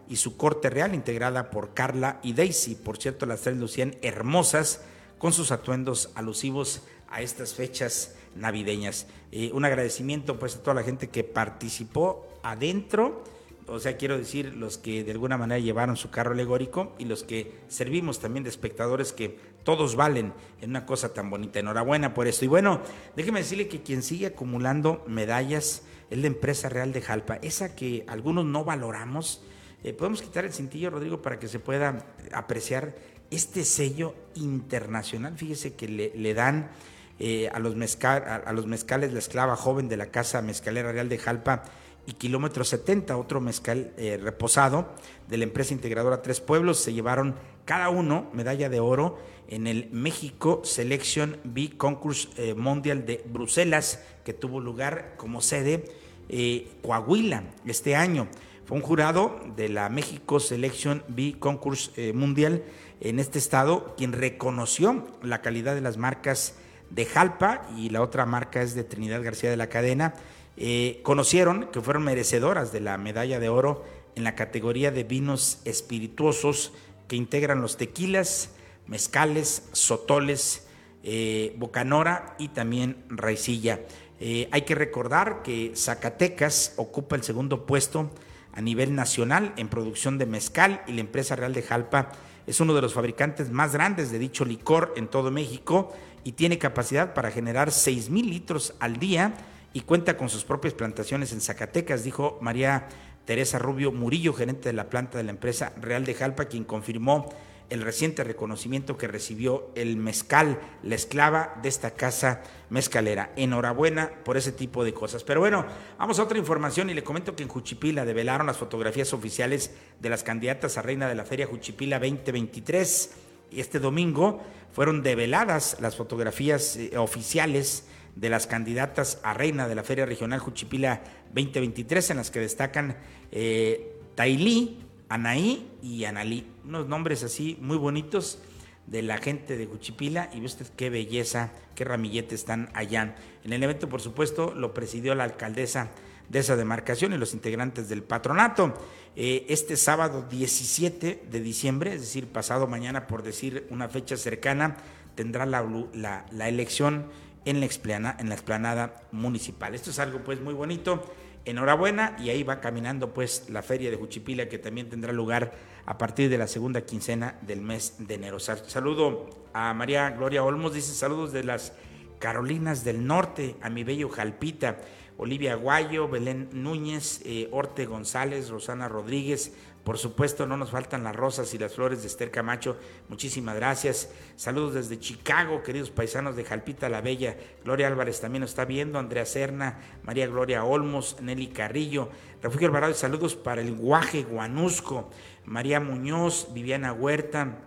y 0.09 0.17
su 0.17 0.37
corte 0.37 0.69
real 0.69 0.97
integrada 0.97 1.51
por 1.51 1.73
Carla 1.73 2.19
y 2.25 2.33
Daisy. 2.33 2.75
Por 2.75 2.99
cierto, 2.99 3.25
las 3.25 3.43
tres 3.43 3.57
lucían 3.57 3.95
hermosas 4.03 4.83
con 5.19 5.33
sus 5.33 5.53
atuendos 5.53 6.11
alusivos 6.17 6.83
a 7.09 7.23
estas 7.23 7.55
fechas 7.55 8.17
navideñas. 8.35 9.07
Eh, 9.31 9.53
un 9.55 9.65
agradecimiento 9.65 10.41
pues 10.41 10.57
a 10.57 10.59
toda 10.61 10.75
la 10.75 10.83
gente 10.83 11.09
que 11.09 11.23
participó 11.23 12.27
adentro 12.43 13.23
o 13.67 13.81
sea, 13.81 13.97
quiero 13.97 14.19
decir, 14.19 14.55
los 14.55 14.77
que 14.77 15.05
de 15.05 15.13
alguna 15.13 15.39
manera 15.39 15.59
llevaron 15.59 15.97
su 15.97 16.11
carro 16.11 16.33
alegórico 16.33 16.95
y 16.99 17.07
los 17.07 17.25
que 17.25 17.53
servimos 17.69 18.21
también 18.21 18.45
de 18.45 18.51
espectadores 18.51 19.13
que 19.13 19.39
todos 19.65 19.97
valen 19.97 20.35
en 20.61 20.71
una 20.71 20.85
cosa 20.85 21.15
tan 21.15 21.31
bonita. 21.31 21.61
Enhorabuena 21.61 22.13
por 22.13 22.27
esto. 22.27 22.45
Y 22.45 22.49
bueno, 22.49 22.83
déjeme 23.17 23.41
decirle 23.41 23.69
que 23.69 23.83
quien 23.83 24.03
sigue 24.03 24.27
acumulando 24.27 25.03
medallas 25.07 25.83
es 26.11 26.19
la 26.19 26.27
empresa 26.27 26.69
real 26.69 26.93
de 26.93 27.01
Jalpa, 27.01 27.37
esa 27.37 27.75
que 27.75 28.05
algunos 28.07 28.45
no 28.45 28.65
valoramos. 28.65 29.43
Eh, 29.83 29.95
podemos 29.95 30.21
quitar 30.21 30.45
el 30.45 30.53
cintillo, 30.53 30.91
Rodrigo, 30.91 31.23
para 31.23 31.39
que 31.39 31.49
se 31.49 31.59
pueda 31.59 32.07
apreciar 32.33 32.95
este 33.31 33.65
sello 33.65 34.15
internacional. 34.35 35.39
Fíjese 35.39 35.75
que 35.75 35.89
le, 35.89 36.35
dan 36.35 36.71
eh, 37.19 37.49
a, 37.53 37.59
los 37.59 37.75
a 37.75 38.53
los 38.53 38.67
mezcales 38.67 39.13
la 39.13 39.19
esclava 39.19 39.57
joven 39.57 39.89
de 39.89 39.97
la 39.97 40.07
Casa 40.07 40.43
Mezcalera 40.43 40.93
Real 40.93 41.09
de 41.09 41.19
Jalpa 41.19 41.63
y 42.07 42.13
Kilómetro 42.15 42.65
70, 42.65 43.17
otro 43.17 43.41
mezcal 43.41 43.93
eh, 43.97 44.19
reposado 44.23 44.89
de 45.29 45.39
la 45.39 45.45
empresa 45.45 45.73
integradora 45.73 46.23
Tres 46.23 46.41
Pueblos. 46.41 46.79
Se 46.79 46.93
llevaron 46.93 47.35
cada 47.65 47.89
uno 47.89 48.31
medalla 48.33 48.69
de 48.69 48.81
oro 48.81 49.19
en 49.49 49.67
el 49.67 49.89
México 49.91 50.63
Selection 50.65 51.39
B 51.45 51.77
Concours 51.77 52.29
eh, 52.37 52.55
Mundial 52.55 53.07
de 53.07 53.25
Bruselas, 53.27 54.03
que 54.25 54.35
tuvo 54.35 54.61
lugar 54.61 55.15
como 55.17 55.41
sede 55.41 55.85
eh, 56.29 56.69
Coahuila 56.83 57.45
este 57.67 57.97
año. 57.97 58.29
Fue 58.67 58.77
un 58.77 58.83
jurado 58.83 59.41
de 59.57 59.69
la 59.69 59.89
México 59.91 60.41
Selection 60.41 61.03
B 61.09 61.37
Concours 61.39 61.91
Mundial 62.15 62.63
en 63.01 63.19
este 63.19 63.39
estado 63.39 63.95
quien 63.95 64.13
reconoció 64.13 65.07
la 65.23 65.43
calidad 65.43 65.75
de 65.75 65.83
las 65.83 65.99
marcas 65.99 66.55
de 66.89 67.05
Jalpa 67.05 67.69
y 67.77 67.91
la 67.91 68.01
otra 68.01 68.25
marca 68.25 68.63
es 68.63 68.75
de 68.75 68.85
Trinidad 68.85 69.23
García 69.23 69.51
de 69.51 69.59
la 69.59 69.69
Cadena 69.69 70.15
eh, 70.57 71.01
conocieron 71.03 71.69
que 71.73 71.81
fueron 71.81 72.05
merecedoras 72.05 72.73
de 72.73 72.81
la 72.81 72.97
medalla 72.99 73.41
de 73.41 73.49
oro 73.49 73.85
en 74.15 74.25
la 74.25 74.35
categoría 74.35 74.91
de 74.91 75.05
vinos 75.05 75.59
espirituosos 75.65 76.73
que 77.09 77.17
integran 77.17 77.61
los 77.61 77.77
tequilas, 77.77 78.51
mezcales, 78.87 79.69
sotoles, 79.73 80.67
eh, 81.03 81.55
bocanora 81.59 82.37
y 82.39 82.49
también 82.49 83.05
raicilla. 83.09 83.81
Eh, 84.21 84.49
hay 84.53 84.63
que 84.63 84.75
recordar 84.75 85.43
que 85.43 85.73
Zacatecas 85.75 86.75
ocupa 86.77 87.17
el 87.17 87.25
segundo 87.25 87.67
puesto 87.67 88.11
a 88.53 88.61
nivel 88.61 88.95
nacional 88.95 89.53
en 89.57 89.69
producción 89.69 90.17
de 90.19 90.27
mezcal 90.27 90.83
y 90.87 90.93
la 90.93 91.01
empresa 91.01 91.35
real 91.35 91.53
de 91.53 91.63
Jalpa 91.63 92.13
es 92.47 92.61
uno 92.61 92.75
de 92.75 92.83
los 92.83 92.95
fabricantes 92.95 93.51
más 93.51 93.73
grandes 93.73 94.13
de 94.13 94.19
dicho 94.19 94.45
licor 94.45 94.95
en 94.97 95.09
todo 95.09 95.31
México 95.31 95.93
y 96.23 96.33
tiene 96.33 96.59
capacidad 96.59 97.13
para 97.15 97.31
generar 97.31 97.73
6 97.73 98.11
mil 98.11 98.31
litros 98.31 98.75
al 98.79 98.99
día 98.99 99.35
y 99.75 99.81
cuenta 99.81 100.17
con 100.17 100.31
sus 100.31 100.45
propias 100.45 100.73
plantaciones 100.73 101.33
en 101.33 101.41
Zacatecas, 101.41 102.05
dijo 102.05 102.39
María 102.41 102.89
Teresa 103.25 103.59
Rubio 103.59 103.91
Murillo, 103.91 104.33
gerente 104.33 104.69
de 104.69 104.73
la 104.73 104.89
planta 104.89 105.19
de 105.19 105.25
la 105.25 105.33
empresa 105.33 105.73
Real 105.81 106.05
de 106.05 106.15
Jalpa, 106.15 106.45
quien 106.45 106.63
confirmó 106.65 107.29
el 107.71 107.83
reciente 107.83 108.23
reconocimiento 108.23 108.97
que 108.97 109.09
recibió 109.09 109.73
el 109.75 109.97
mezcal, 109.97 110.61
la 110.85 110.95
esclava 110.95 111.59
de 111.61 111.69
esta 111.69 111.93
casa 111.93 112.43
mezcalera. 112.71 113.33
Enhorabuena 113.35 114.13
por 114.25 114.37
ese 114.37 114.53
tipo 114.53 114.85
de 114.85 114.95
cosas. 114.95 115.25
Pero 115.25 115.41
bueno, 115.41 115.67
vamos 115.99 116.21
a 116.21 116.23
otra 116.23 116.39
información 116.39 116.89
y 116.89 116.95
le 116.95 117.03
comento 117.03 117.35
que 117.35 117.43
en 117.43 117.49
Juchipila 117.49 118.05
develaron 118.05 118.47
las 118.47 118.59
fotografías 118.59 119.13
oficiales 119.13 119.73
de 119.99 120.09
las 120.09 120.23
candidatas 120.23 120.79
a 120.79 120.83
reina 120.83 121.09
de 121.09 121.17
la 121.17 121.25
Feria 121.25 121.47
Juchipila 121.47 121.99
2023. 121.99 123.11
Y 123.51 123.61
este 123.61 123.81
domingo 123.81 124.41
fueron 124.73 125.03
develadas 125.03 125.79
las 125.81 125.97
fotografías 125.97 126.77
eh, 126.77 126.97
oficiales 126.97 127.89
de 128.17 128.29
las 128.29 128.47
candidatas 128.47 129.21
a 129.23 129.35
reina 129.35 129.69
de 129.69 129.75
la 129.75 129.83
Feria 129.83 130.07
Regional 130.07 130.39
Juchipila 130.39 131.03
2023, 131.35 132.11
en 132.11 132.17
las 132.17 132.31
que 132.31 132.41
destacan 132.41 132.97
eh, 133.33 133.97
Tailí, 134.15 134.79
Anaí 135.09 135.71
y 135.83 136.05
Analí. 136.05 136.47
Unos 136.65 136.87
nombres 136.87 137.25
así 137.25 137.59
muy 137.61 137.77
bonitos 137.77 138.39
de 138.87 139.03
la 139.03 139.19
gente 139.19 139.57
de 139.57 139.67
Juchipila 139.67 140.31
y 140.33 140.41
ve 140.41 140.47
usted 140.47 140.67
qué 140.77 140.91
belleza, 140.91 141.53
qué 141.75 141.85
ramillete 141.85 142.35
están 142.35 142.71
allá. 142.75 143.17
En 143.45 143.53
el 143.53 143.63
evento, 143.63 143.89
por 143.89 144.01
supuesto, 144.01 144.55
lo 144.55 144.75
presidió 144.75 145.15
la 145.15 145.25
alcaldesa 145.25 145.91
de 146.29 146.39
esa 146.39 146.57
demarcación 146.57 147.13
y 147.13 147.19
los 147.19 147.35
integrantes 147.35 147.89
del 147.89 148.03
patronato. 148.03 148.75
Eh, 149.17 149.47
este 149.49 149.77
sábado 149.77 150.27
17 150.29 151.25
de 151.31 151.41
diciembre, 151.41 151.95
es 151.95 152.01
decir, 152.01 152.27
pasado 152.27 152.67
mañana 152.67 153.07
por 153.07 153.23
decir 153.23 153.67
una 153.71 153.89
fecha 153.89 154.17
cercana, 154.17 154.77
tendrá 155.15 155.47
la, 155.47 156.49
elección 156.49 157.07
en 157.45 157.61
la, 157.61 157.67
explanada, 157.67 158.17
en 158.19 158.29
la 158.29 158.35
explanada 158.35 159.03
municipal. 159.13 159.75
Esto 159.75 159.91
es 159.91 159.99
algo 159.99 160.21
pues 160.21 160.41
muy 160.41 160.55
bonito. 160.55 161.05
Enhorabuena 161.45 162.17
y 162.19 162.31
ahí 162.31 162.43
va 162.43 162.61
caminando 162.61 163.13
pues 163.13 163.51
la 163.51 163.63
feria 163.63 163.91
de 163.91 163.97
Juchipila 163.97 164.49
que 164.49 164.59
también 164.59 164.89
tendrá 164.89 165.13
lugar 165.13 165.53
a 165.85 165.99
partir 165.99 166.31
de 166.31 166.39
la 166.39 166.47
segunda 166.47 166.81
quincena 166.83 167.39
del 167.43 167.61
mes 167.61 167.97
de 167.99 168.15
enero. 168.15 168.41
Saludo 168.41 169.29
a 169.53 169.75
María 169.75 170.11
Gloria 170.11 170.43
Olmos, 170.43 170.73
dice 170.73 170.95
saludos 170.95 171.33
de 171.33 171.45
las 171.45 171.75
Carolinas 172.19 172.85
del 172.85 173.07
Norte, 173.07 173.57
a 173.61 173.69
mi 173.69 173.85
bello 173.85 174.09
Jalpita, 174.09 174.79
Olivia 175.19 175.55
Guayo, 175.57 176.09
Belén 176.09 176.49
Núñez, 176.53 177.21
eh, 177.27 177.49
Orte 177.53 177.85
González, 177.85 178.49
Rosana 178.49 178.89
Rodríguez, 178.89 179.53
por 179.85 179.99
supuesto, 179.99 180.47
no 180.47 180.57
nos 180.57 180.71
faltan 180.71 181.05
las 181.05 181.15
rosas 181.15 181.53
y 181.53 181.59
las 181.59 181.75
flores 181.75 182.01
de 182.01 182.07
Esther 182.07 182.31
Camacho. 182.31 182.79
Muchísimas 183.11 183.55
gracias. 183.55 184.11
Saludos 184.35 184.73
desde 184.73 184.99
Chicago, 184.99 185.63
queridos 185.63 185.91
paisanos 185.91 186.37
de 186.37 186.45
Jalpita 186.45 186.89
la 186.89 187.03
Bella. 187.03 187.37
Gloria 187.65 187.89
Álvarez 187.89 188.19
también 188.19 188.41
nos 188.41 188.51
está 188.51 188.65
viendo. 188.65 188.99
Andrea 188.99 189.27
Serna, 189.27 189.81
María 190.03 190.27
Gloria 190.27 190.65
Olmos, 190.65 191.19
Nelly 191.21 191.49
Carrillo. 191.49 192.09
Refugio 192.43 192.69
Alvarado 192.69 192.93
y 192.93 192.97
saludos 192.97 193.37
para 193.37 193.61
el 193.61 193.75
Guaje 193.75 194.23
Guanusco. 194.23 195.11
María 195.45 195.81
Muñoz, 195.81 196.49
Viviana 196.55 196.95
Huerta, 196.95 197.59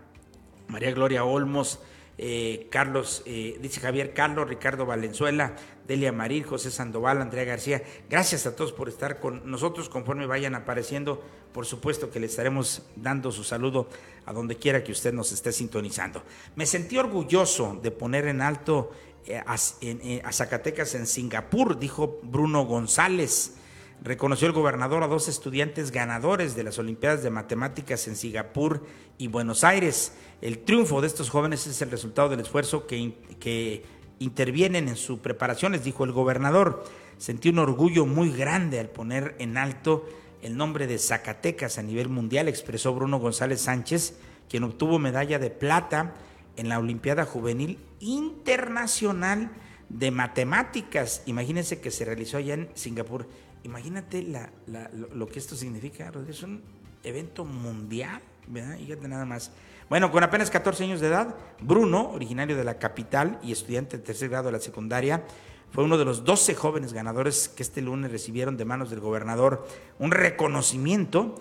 María 0.67 0.91
Gloria 0.91 1.23
Olmos. 1.23 1.79
Eh, 2.19 2.67
Carlos, 2.71 3.21
eh, 3.25 3.57
dice 3.61 3.79
Javier 3.79 4.13
Carlos, 4.13 4.49
Ricardo 4.49 4.85
Valenzuela, 4.85 5.55
Delia 5.87 6.11
Marín, 6.11 6.43
José 6.43 6.71
Sandoval, 6.71 7.21
Andrea 7.21 7.43
García. 7.43 7.83
Gracias 8.09 8.47
a 8.47 8.55
todos 8.55 8.73
por 8.73 8.89
estar 8.89 9.19
con 9.19 9.49
nosotros 9.49 9.87
conforme 9.87 10.25
vayan 10.25 10.55
apareciendo. 10.55 11.23
Por 11.53 11.65
supuesto 11.65 12.09
que 12.09 12.19
le 12.19 12.25
estaremos 12.25 12.83
dando 12.95 13.31
su 13.31 13.43
saludo 13.43 13.87
a 14.25 14.33
donde 14.33 14.57
quiera 14.57 14.83
que 14.83 14.91
usted 14.91 15.13
nos 15.13 15.31
esté 15.31 15.51
sintonizando. 15.51 16.23
Me 16.55 16.65
sentí 16.65 16.97
orgulloso 16.97 17.79
de 17.81 17.91
poner 17.91 18.27
en 18.27 18.41
alto 18.41 18.91
eh, 19.25 20.21
a 20.23 20.31
Zacatecas 20.31 20.95
en 20.95 21.05
Singapur, 21.05 21.77
dijo 21.77 22.19
Bruno 22.23 22.65
González. 22.65 23.53
Reconoció 24.07 24.47
el 24.47 24.53
gobernador 24.53 25.03
a 25.03 25.07
dos 25.07 25.27
estudiantes 25.27 25.91
ganadores 25.91 26.55
de 26.55 26.63
las 26.63 26.79
Olimpiadas 26.79 27.23
de 27.23 27.29
Matemáticas 27.29 28.07
en 28.07 28.15
Singapur 28.15 28.85
y 29.17 29.27
Buenos 29.27 29.65
Aires. 29.65 30.13
El 30.39 30.59
triunfo 30.59 31.01
de 31.01 31.07
estos 31.07 31.29
jóvenes 31.29 31.67
es 31.67 31.81
el 31.81 31.91
resultado 31.91 32.29
del 32.29 32.39
esfuerzo 32.39 32.87
que, 32.87 33.15
que 33.41 33.83
intervienen 34.19 34.87
en 34.87 34.95
su 34.95 35.19
preparación, 35.19 35.73
les 35.73 35.83
dijo 35.83 36.05
el 36.05 36.13
gobernador. 36.13 36.85
Sentí 37.17 37.49
un 37.49 37.59
orgullo 37.59 38.05
muy 38.05 38.31
grande 38.31 38.79
al 38.79 38.87
poner 38.87 39.35
en 39.39 39.57
alto 39.57 40.07
el 40.41 40.55
nombre 40.55 40.87
de 40.87 40.99
Zacatecas 40.99 41.77
a 41.77 41.83
nivel 41.83 42.07
mundial, 42.07 42.47
expresó 42.47 42.93
Bruno 42.93 43.19
González 43.19 43.59
Sánchez, 43.59 44.13
quien 44.47 44.63
obtuvo 44.63 44.99
medalla 44.99 45.37
de 45.37 45.49
plata 45.49 46.13
en 46.55 46.69
la 46.69 46.79
Olimpiada 46.79 47.25
Juvenil 47.25 47.77
Internacional 47.99 49.51
de 49.89 50.11
Matemáticas. 50.11 51.23
Imagínense 51.25 51.81
que 51.81 51.91
se 51.91 52.05
realizó 52.05 52.37
allá 52.37 52.53
en 52.53 52.69
Singapur. 52.73 53.27
Imagínate 53.67 54.25
lo, 55.13 55.27
que 55.27 55.39
esto 55.39 55.53
significa, 55.53 56.09
Es 56.29 56.41
un 56.41 56.63
evento 57.03 57.43
mundial, 57.43 58.21
¿verdad? 58.47 58.77
Fíjate 58.77 59.09
nada 59.09 59.25
más. 59.25 59.51
Bueno, 59.89 60.09
con 60.09 60.23
apenas 60.23 60.49
14 60.49 60.85
años 60.85 61.01
de 61.01 61.07
edad, 61.07 61.35
Bruno, 61.59 62.11
originario 62.11 62.55
de 62.55 62.63
la 62.63 62.79
capital 62.79 63.39
y 63.43 63.51
estudiante 63.51 63.97
de 63.97 64.03
tercer 64.03 64.29
grado 64.29 64.45
de 64.45 64.53
la 64.53 64.61
secundaria, 64.61 65.25
fue 65.69 65.83
uno 65.83 65.97
de 65.97 66.05
los 66.05 66.23
12 66.23 66.55
jóvenes 66.55 66.93
ganadores 66.93 67.49
que 67.49 67.61
este 67.61 67.81
lunes 67.81 68.09
recibieron 68.09 68.55
de 68.55 68.63
manos 68.63 68.89
del 68.89 69.01
gobernador 69.01 69.67
un 69.99 70.11
reconocimiento, 70.11 71.35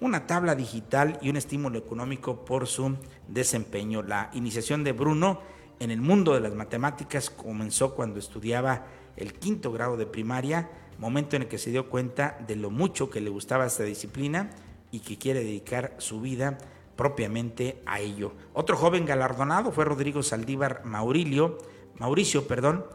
una 0.00 0.26
tabla 0.26 0.54
digital 0.54 1.18
y 1.20 1.28
un 1.28 1.36
estímulo 1.36 1.78
económico 1.78 2.42
por 2.46 2.66
su 2.66 2.96
desempeño. 3.28 4.02
La 4.02 4.30
iniciación 4.32 4.82
de 4.82 4.92
Bruno 4.92 5.42
en 5.78 5.90
el 5.90 6.00
mundo 6.00 6.32
de 6.32 6.40
las 6.40 6.54
matemáticas 6.54 7.28
comenzó 7.28 7.94
cuando 7.94 8.18
estudiaba 8.18 8.86
el 9.18 9.34
quinto 9.34 9.72
grado 9.72 9.98
de 9.98 10.06
primaria 10.06 10.70
momento 10.98 11.36
en 11.36 11.42
el 11.42 11.48
que 11.48 11.58
se 11.58 11.70
dio 11.70 11.88
cuenta 11.88 12.38
de 12.46 12.56
lo 12.56 12.70
mucho 12.70 13.10
que 13.10 13.20
le 13.20 13.30
gustaba 13.30 13.66
esta 13.66 13.82
disciplina 13.84 14.50
y 14.90 15.00
que 15.00 15.18
quiere 15.18 15.40
dedicar 15.40 15.94
su 15.98 16.20
vida 16.20 16.58
propiamente 16.96 17.82
a 17.86 18.00
ello. 18.00 18.32
Otro 18.54 18.76
joven 18.76 19.04
galardonado 19.04 19.70
fue 19.72 19.84
Rodrigo 19.84 20.22
Saldívar 20.22 20.84
Maurilio, 20.84 21.58
Mauricio, 21.98 22.46
perdón, 22.48 22.86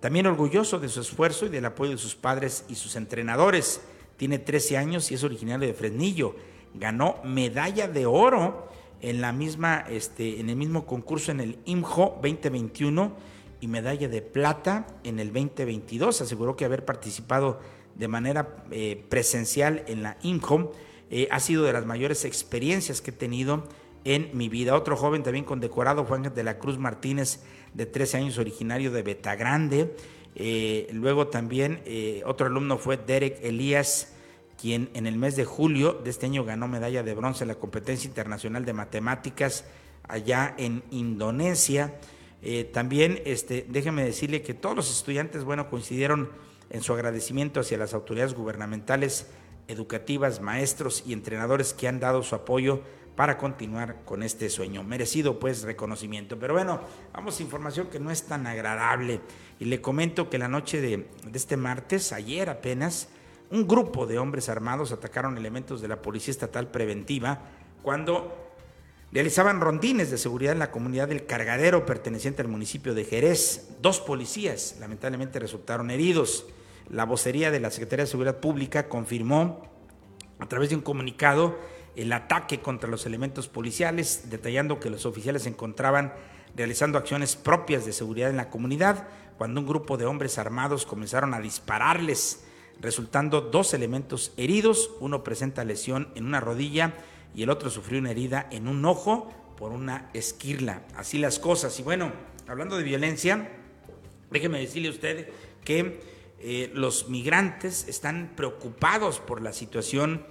también 0.00 0.26
orgulloso 0.26 0.80
de 0.80 0.88
su 0.88 1.00
esfuerzo 1.00 1.46
y 1.46 1.50
del 1.50 1.64
apoyo 1.64 1.92
de 1.92 1.98
sus 1.98 2.16
padres 2.16 2.64
y 2.68 2.74
sus 2.74 2.96
entrenadores. 2.96 3.82
Tiene 4.16 4.38
13 4.38 4.76
años 4.76 5.10
y 5.10 5.14
es 5.14 5.22
originario 5.22 5.68
de 5.68 5.74
Fresnillo. 5.74 6.34
Ganó 6.74 7.16
medalla 7.24 7.86
de 7.86 8.06
oro 8.06 8.68
en 9.00 9.20
la 9.20 9.32
misma 9.32 9.84
este 9.88 10.40
en 10.40 10.48
el 10.48 10.56
mismo 10.56 10.86
concurso 10.86 11.32
en 11.32 11.40
el 11.40 11.58
IMJO 11.66 12.20
2021 12.22 13.12
y 13.62 13.68
medalla 13.68 14.08
de 14.08 14.20
plata 14.20 14.88
en 15.04 15.20
el 15.20 15.32
2022. 15.32 16.20
Aseguró 16.20 16.56
que 16.56 16.64
haber 16.66 16.84
participado 16.84 17.60
de 17.94 18.08
manera 18.08 18.56
eh, 18.72 19.02
presencial 19.08 19.84
en 19.86 20.02
la 20.02 20.18
INCOM 20.22 20.70
eh, 21.10 21.28
ha 21.30 21.38
sido 21.38 21.62
de 21.62 21.72
las 21.72 21.86
mayores 21.86 22.24
experiencias 22.24 23.00
que 23.00 23.10
he 23.10 23.14
tenido 23.14 23.68
en 24.04 24.30
mi 24.36 24.48
vida. 24.48 24.74
Otro 24.74 24.96
joven 24.96 25.22
también 25.22 25.44
condecorado 25.44 26.06
Ángel 26.12 26.34
de 26.34 26.42
la 26.42 26.58
Cruz 26.58 26.76
Martínez, 26.76 27.44
de 27.72 27.86
13 27.86 28.16
años, 28.16 28.38
originario 28.38 28.90
de 28.90 29.02
Betagrande. 29.02 29.94
Eh, 30.34 30.88
luego 30.92 31.28
también 31.28 31.82
otro 32.26 32.48
alumno 32.48 32.78
fue 32.78 32.96
Derek 32.96 33.38
Elías, 33.44 34.12
quien 34.60 34.90
en 34.94 35.06
el 35.06 35.16
mes 35.16 35.36
de 35.36 35.44
julio 35.44 35.92
de 35.92 36.10
este 36.10 36.26
año 36.26 36.44
ganó 36.44 36.66
medalla 36.66 37.04
de 37.04 37.14
bronce 37.14 37.44
en 37.44 37.48
la 37.48 37.54
competencia 37.54 38.08
internacional 38.08 38.64
de 38.64 38.72
matemáticas 38.72 39.64
allá 40.08 40.52
en 40.58 40.82
Indonesia. 40.90 41.94
Eh, 42.42 42.64
también 42.64 43.22
este, 43.24 43.64
déjeme 43.68 44.04
decirle 44.04 44.42
que 44.42 44.52
todos 44.54 44.74
los 44.74 44.90
estudiantes, 44.90 45.44
bueno, 45.44 45.70
coincidieron 45.70 46.30
en 46.70 46.82
su 46.82 46.92
agradecimiento 46.92 47.60
hacia 47.60 47.78
las 47.78 47.94
autoridades 47.94 48.34
gubernamentales, 48.34 49.28
educativas, 49.68 50.40
maestros 50.40 51.04
y 51.06 51.12
entrenadores 51.12 51.72
que 51.72 51.86
han 51.86 52.00
dado 52.00 52.22
su 52.22 52.34
apoyo 52.34 52.82
para 53.14 53.38
continuar 53.38 54.04
con 54.04 54.22
este 54.22 54.48
sueño. 54.48 54.82
Merecido 54.82 55.38
pues 55.38 55.62
reconocimiento. 55.62 56.38
Pero 56.38 56.54
bueno, 56.54 56.80
vamos 57.12 57.38
a 57.38 57.42
información 57.42 57.88
que 57.88 58.00
no 58.00 58.10
es 58.10 58.24
tan 58.24 58.46
agradable. 58.46 59.20
Y 59.60 59.66
le 59.66 59.80
comento 59.80 60.30
que 60.30 60.38
la 60.38 60.48
noche 60.48 60.80
de, 60.80 61.06
de 61.26 61.38
este 61.38 61.56
martes, 61.56 62.12
ayer 62.12 62.48
apenas, 62.48 63.08
un 63.50 63.68
grupo 63.68 64.06
de 64.06 64.18
hombres 64.18 64.48
armados 64.48 64.92
atacaron 64.92 65.36
elementos 65.36 65.82
de 65.82 65.88
la 65.88 66.00
Policía 66.00 66.32
Estatal 66.32 66.70
Preventiva 66.70 67.42
cuando 67.82 68.41
realizaban 69.12 69.60
rondines 69.60 70.10
de 70.10 70.18
seguridad 70.18 70.52
en 70.52 70.58
la 70.58 70.70
comunidad 70.70 71.08
del 71.08 71.26
Cargadero 71.26 71.84
perteneciente 71.84 72.42
al 72.42 72.48
municipio 72.48 72.94
de 72.94 73.04
Jerez. 73.04 73.68
Dos 73.80 74.00
policías 74.00 74.76
lamentablemente 74.80 75.38
resultaron 75.38 75.90
heridos. 75.90 76.46
La 76.88 77.04
vocería 77.04 77.50
de 77.50 77.60
la 77.60 77.70
Secretaría 77.70 78.04
de 78.04 78.10
Seguridad 78.10 78.40
Pública 78.40 78.88
confirmó 78.88 79.70
a 80.38 80.48
través 80.48 80.70
de 80.70 80.76
un 80.76 80.82
comunicado 80.82 81.58
el 81.94 82.12
ataque 82.12 82.60
contra 82.60 82.88
los 82.88 83.04
elementos 83.04 83.48
policiales, 83.48 84.30
detallando 84.30 84.80
que 84.80 84.88
los 84.88 85.04
oficiales 85.04 85.42
se 85.42 85.50
encontraban 85.50 86.14
realizando 86.56 86.98
acciones 86.98 87.36
propias 87.36 87.84
de 87.84 87.92
seguridad 87.92 88.30
en 88.30 88.36
la 88.38 88.50
comunidad 88.50 89.08
cuando 89.36 89.60
un 89.60 89.66
grupo 89.66 89.96
de 89.96 90.06
hombres 90.06 90.38
armados 90.38 90.86
comenzaron 90.86 91.34
a 91.34 91.40
dispararles, 91.40 92.44
resultando 92.80 93.42
dos 93.42 93.74
elementos 93.74 94.32
heridos, 94.36 94.90
uno 95.00 95.22
presenta 95.22 95.64
lesión 95.64 96.08
en 96.14 96.26
una 96.26 96.40
rodilla 96.40 96.94
y 97.34 97.42
el 97.42 97.50
otro 97.50 97.70
sufrió 97.70 97.98
una 97.98 98.10
herida 98.10 98.48
en 98.50 98.68
un 98.68 98.84
ojo 98.84 99.32
por 99.56 99.72
una 99.72 100.10
esquirla. 100.12 100.82
Así 100.96 101.18
las 101.18 101.38
cosas. 101.38 101.78
Y 101.78 101.82
bueno, 101.82 102.12
hablando 102.48 102.76
de 102.76 102.82
violencia, 102.82 103.48
déjeme 104.30 104.58
decirle 104.58 104.88
a 104.88 104.92
usted 104.92 105.28
que 105.64 106.00
eh, 106.40 106.70
los 106.74 107.08
migrantes 107.08 107.86
están 107.88 108.32
preocupados 108.34 109.20
por 109.20 109.40
la 109.40 109.52
situación 109.52 110.26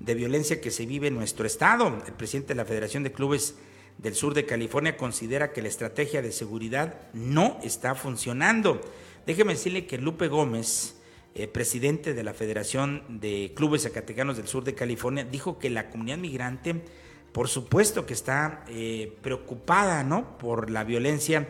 de 0.00 0.14
violencia 0.14 0.60
que 0.60 0.70
se 0.70 0.86
vive 0.86 1.08
en 1.08 1.14
nuestro 1.14 1.46
estado. 1.46 2.02
El 2.06 2.12
presidente 2.12 2.48
de 2.48 2.56
la 2.56 2.64
Federación 2.64 3.02
de 3.02 3.12
Clubes 3.12 3.54
del 3.98 4.14
Sur 4.14 4.34
de 4.34 4.44
California 4.44 4.96
considera 4.96 5.52
que 5.52 5.62
la 5.62 5.68
estrategia 5.68 6.20
de 6.20 6.32
seguridad 6.32 7.00
no 7.12 7.58
está 7.62 7.94
funcionando. 7.94 8.80
Déjeme 9.26 9.54
decirle 9.54 9.86
que 9.86 9.98
Lupe 9.98 10.28
Gómez, 10.28 10.96
eh, 11.36 11.48
presidente 11.48 12.14
de 12.14 12.22
la 12.22 12.32
Federación 12.32 13.02
de 13.08 13.52
Clubes 13.56 13.82
Zacatecanos 13.82 14.36
del 14.36 14.46
Sur 14.46 14.62
de 14.62 14.76
California, 14.76 15.24
dijo 15.24 15.58
que 15.58 15.68
la 15.68 15.90
comunidad 15.90 16.18
migrante, 16.18 16.84
por 17.32 17.48
supuesto 17.48 18.06
que 18.06 18.14
está 18.14 18.64
eh, 18.68 19.16
preocupada 19.20 20.04
¿no? 20.04 20.38
por 20.38 20.70
la 20.70 20.84
violencia 20.84 21.48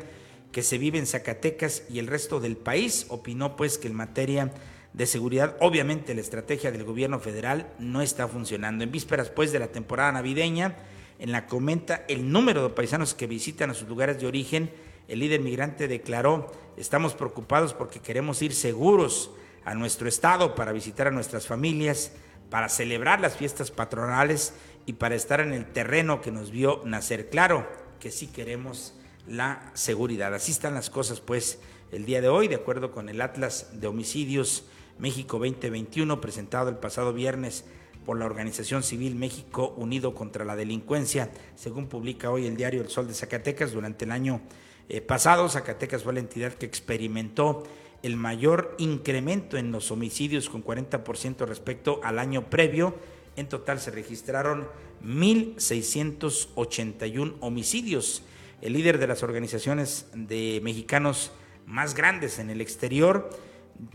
que 0.52 0.62
se 0.62 0.78
vive 0.78 0.98
en 0.98 1.06
Zacatecas 1.06 1.82
y 1.90 1.98
el 1.98 2.06
resto 2.06 2.40
del 2.40 2.56
país. 2.56 3.04
Opinó 3.10 3.56
pues 3.56 3.76
que 3.76 3.88
en 3.88 3.94
materia 3.94 4.54
de 4.94 5.04
seguridad, 5.04 5.56
obviamente 5.60 6.14
la 6.14 6.22
estrategia 6.22 6.72
del 6.72 6.84
gobierno 6.84 7.18
federal 7.18 7.68
no 7.78 8.00
está 8.00 8.26
funcionando. 8.26 8.84
En 8.84 8.92
vísperas 8.92 9.28
pues 9.28 9.52
de 9.52 9.58
la 9.58 9.68
temporada 9.68 10.12
navideña, 10.12 10.76
en 11.18 11.30
la 11.30 11.46
que 11.46 11.56
aumenta 11.56 12.06
el 12.08 12.32
número 12.32 12.62
de 12.62 12.74
paisanos 12.74 13.12
que 13.12 13.26
visitan 13.26 13.68
a 13.68 13.74
sus 13.74 13.88
lugares 13.88 14.18
de 14.18 14.26
origen, 14.26 14.70
el 15.08 15.18
líder 15.18 15.40
migrante 15.40 15.88
declaró, 15.88 16.50
estamos 16.78 17.12
preocupados 17.12 17.74
porque 17.74 18.00
queremos 18.00 18.40
ir 18.40 18.54
seguros 18.54 19.30
a 19.64 19.74
nuestro 19.74 20.08
estado 20.08 20.54
para 20.54 20.72
visitar 20.72 21.06
a 21.06 21.10
nuestras 21.10 21.46
familias, 21.46 22.12
para 22.50 22.68
celebrar 22.68 23.20
las 23.20 23.36
fiestas 23.36 23.70
patronales 23.70 24.54
y 24.86 24.94
para 24.94 25.14
estar 25.14 25.40
en 25.40 25.52
el 25.52 25.66
terreno 25.66 26.20
que 26.20 26.30
nos 26.30 26.50
vio 26.50 26.82
nacer. 26.84 27.30
Claro 27.30 27.66
que 28.00 28.10
sí 28.10 28.26
queremos 28.26 28.94
la 29.26 29.70
seguridad. 29.74 30.34
Así 30.34 30.52
están 30.52 30.74
las 30.74 30.90
cosas, 30.90 31.20
pues, 31.20 31.58
el 31.92 32.04
día 32.04 32.20
de 32.20 32.28
hoy, 32.28 32.48
de 32.48 32.56
acuerdo 32.56 32.90
con 32.90 33.08
el 33.08 33.20
Atlas 33.20 33.70
de 33.80 33.86
Homicidios 33.86 34.64
México 34.98 35.38
2021 35.38 36.20
presentado 36.20 36.68
el 36.68 36.76
pasado 36.76 37.12
viernes 37.12 37.64
por 38.04 38.18
la 38.18 38.26
Organización 38.26 38.82
Civil 38.82 39.16
México 39.16 39.74
Unido 39.76 40.14
contra 40.14 40.44
la 40.44 40.56
Delincuencia, 40.56 41.30
según 41.54 41.88
publica 41.88 42.30
hoy 42.30 42.46
el 42.46 42.56
diario 42.56 42.82
El 42.82 42.88
Sol 42.88 43.08
de 43.08 43.14
Zacatecas. 43.14 43.72
Durante 43.72 44.04
el 44.04 44.12
año 44.12 44.42
eh, 44.88 45.00
pasado, 45.00 45.48
Zacatecas 45.48 46.04
fue 46.04 46.12
la 46.12 46.20
entidad 46.20 46.52
que 46.52 46.66
experimentó 46.66 47.64
el 48.04 48.16
mayor 48.16 48.74
incremento 48.76 49.56
en 49.56 49.72
los 49.72 49.90
homicidios 49.90 50.50
con 50.50 50.62
40% 50.62 51.46
respecto 51.46 52.02
al 52.04 52.18
año 52.18 52.50
previo. 52.50 52.94
En 53.34 53.48
total 53.48 53.80
se 53.80 53.90
registraron 53.90 54.68
1.681 55.02 57.36
homicidios. 57.40 58.22
El 58.60 58.74
líder 58.74 58.98
de 58.98 59.06
las 59.06 59.22
organizaciones 59.22 60.06
de 60.12 60.60
mexicanos 60.62 61.32
más 61.64 61.94
grandes 61.94 62.38
en 62.38 62.50
el 62.50 62.60
exterior, 62.60 63.30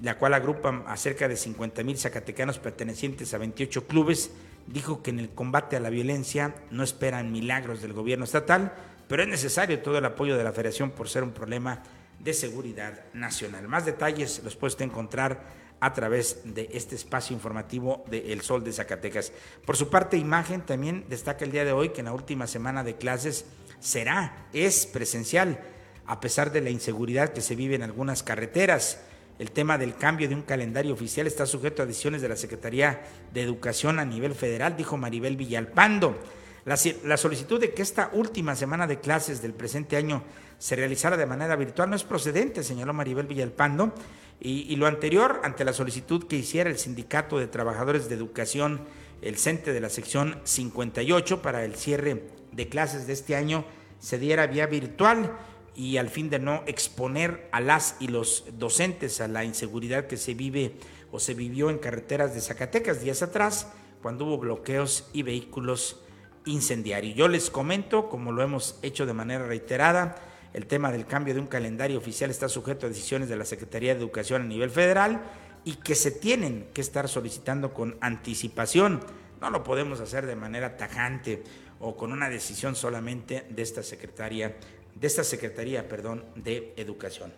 la 0.01 0.17
cual 0.17 0.33
agrupa 0.33 0.83
a 0.87 0.97
cerca 0.97 1.27
de 1.27 1.37
50 1.37 1.83
mil 1.83 1.99
zacatecanos 1.99 2.57
pertenecientes 2.57 3.35
a 3.35 3.37
28 3.37 3.85
clubes, 3.85 4.31
dijo 4.65 5.03
que 5.03 5.11
en 5.11 5.19
el 5.19 5.29
combate 5.29 5.75
a 5.75 5.79
la 5.79 5.91
violencia 5.91 6.55
no 6.71 6.81
esperan 6.81 7.31
milagros 7.31 7.83
del 7.83 7.93
gobierno 7.93 8.25
estatal, 8.25 8.73
pero 9.07 9.21
es 9.21 9.29
necesario 9.29 9.83
todo 9.83 9.99
el 9.99 10.05
apoyo 10.05 10.35
de 10.35 10.43
la 10.43 10.51
federación 10.51 10.89
por 10.89 11.09
ser 11.09 11.21
un 11.21 11.31
problema 11.31 11.83
de 12.19 12.33
seguridad 12.33 13.01
nacional. 13.13 13.67
Más 13.67 13.85
detalles 13.85 14.41
los 14.43 14.55
puede 14.55 14.83
encontrar 14.83 15.59
a 15.79 15.93
través 15.93 16.41
de 16.43 16.69
este 16.73 16.95
espacio 16.95 17.33
informativo 17.33 18.03
de 18.09 18.33
El 18.33 18.41
Sol 18.41 18.63
de 18.63 18.73
Zacatecas. 18.73 19.31
Por 19.65 19.77
su 19.77 19.89
parte, 19.89 20.17
Imagen 20.17 20.61
también 20.61 21.05
destaca 21.09 21.45
el 21.45 21.51
día 21.51 21.65
de 21.65 21.71
hoy 21.71 21.89
que 21.89 22.01
en 22.01 22.05
la 22.05 22.13
última 22.13 22.47
semana 22.47 22.83
de 22.83 22.95
clases 22.95 23.45
será, 23.79 24.47
es 24.51 24.85
presencial, 24.85 25.59
a 26.05 26.19
pesar 26.19 26.51
de 26.51 26.61
la 26.61 26.69
inseguridad 26.69 27.29
que 27.29 27.41
se 27.41 27.55
vive 27.55 27.75
en 27.75 27.83
algunas 27.83 28.23
carreteras. 28.23 28.99
El 29.37 29.51
tema 29.51 29.77
del 29.77 29.95
cambio 29.95 30.27
de 30.27 30.35
un 30.35 30.41
calendario 30.41 30.93
oficial 30.93 31.27
está 31.27 31.45
sujeto 31.45 31.81
a 31.81 31.85
decisiones 31.85 32.21
de 32.21 32.27
la 32.27 32.35
Secretaría 32.35 33.01
de 33.31 33.41
Educación 33.41 33.99
a 33.99 34.05
nivel 34.05 34.35
federal, 34.35 34.75
dijo 34.75 34.97
Maribel 34.97 35.37
Villalpando. 35.37 36.19
La, 36.65 36.77
la, 37.05 37.15
solicitud 37.15 37.59
de 37.59 37.73
que 37.73 37.81
esta 37.81 38.09
última 38.11 38.53
semana 38.53 38.85
de 38.85 38.99
clases 38.99 39.41
del 39.41 39.53
presente 39.53 39.95
año 39.95 40.23
se 40.59 40.75
realizara 40.75 41.17
de 41.17 41.25
manera 41.25 41.55
virtual 41.55 41.89
no 41.89 41.95
es 41.95 42.03
procedente, 42.03 42.63
señaló 42.63 42.93
Maribel 42.93 43.25
Villalpando, 43.25 43.93
y, 44.41 44.73
lo 44.77 44.87
anterior 44.87 45.41
ante 45.43 45.65
la 45.65 45.73
solicitud 45.73 46.25
que 46.25 46.37
hiciera 46.37 46.69
el 46.69 46.77
Sindicato 46.77 47.39
de 47.39 47.47
Trabajadores 47.47 48.07
de 48.07 48.15
Educación, 48.15 48.81
el 49.21 49.37
CENTE 49.37 49.73
de 49.73 49.81
la 49.81 49.89
sección 49.89 50.39
58 50.45 51.41
para 51.41 51.65
el 51.65 51.75
cierre 51.75 52.23
de 52.53 52.69
clases 52.69 53.05
de 53.05 53.13
este 53.13 53.35
año 53.35 53.65
se 53.99 54.17
diera 54.17 54.47
vía 54.47 54.65
virtual 54.65 55.37
y 55.75 55.97
al 55.97 56.09
fin 56.09 56.29
de 56.29 56.39
no 56.39 56.63
exponer 56.67 57.49
a 57.51 57.59
las 57.59 57.97
y 57.99 58.07
los 58.07 58.45
docentes 58.57 59.19
a 59.19 59.27
la 59.27 59.43
inseguridad 59.43 60.07
que 60.07 60.15
se 60.15 60.35
vive 60.35 60.73
o 61.11 61.19
se 61.19 61.33
vivió 61.33 61.69
en 61.69 61.77
carreteras 61.77 62.33
de 62.33 62.41
Zacatecas 62.41 63.01
días 63.01 63.21
atrás, 63.21 63.67
cuando 64.01 64.25
hubo 64.25 64.37
bloqueos 64.37 65.09
y 65.11 65.23
vehículos 65.23 65.99
incendiarios. 66.45 67.15
Yo 67.15 67.27
les 67.27 67.49
comento, 67.49 68.07
como 68.07 68.31
lo 68.31 68.41
hemos 68.41 68.79
hecho 68.81 69.05
de 69.05 69.13
manera 69.13 69.45
reiterada, 69.45 70.15
el 70.53 70.65
tema 70.65 70.91
del 70.91 71.05
cambio 71.05 71.33
de 71.33 71.39
un 71.39 71.47
calendario 71.47 71.97
oficial 71.97 72.29
está 72.29 72.49
sujeto 72.49 72.85
a 72.85 72.89
decisiones 72.89 73.29
de 73.29 73.35
la 73.35 73.45
Secretaría 73.45 73.93
de 73.93 73.99
Educación 73.99 74.41
a 74.41 74.45
nivel 74.45 74.69
federal 74.69 75.21
y 75.63 75.75
que 75.75 75.95
se 75.95 76.11
tienen 76.11 76.67
que 76.73 76.81
estar 76.81 77.07
solicitando 77.07 77.73
con 77.73 77.97
anticipación. 78.01 79.01
No 79.41 79.49
lo 79.49 79.63
podemos 79.63 79.99
hacer 79.99 80.25
de 80.25 80.35
manera 80.35 80.77
tajante 80.77 81.43
o 81.79 81.95
con 81.95 82.11
una 82.11 82.29
decisión 82.29 82.75
solamente 82.75 83.45
de 83.49 83.61
esta 83.61 83.83
secretaria 83.83 84.55
de 84.99 85.07
esta 85.07 85.23
Secretaría, 85.23 85.87
perdón, 85.87 86.25
de 86.35 86.73
Educación. 86.77 87.31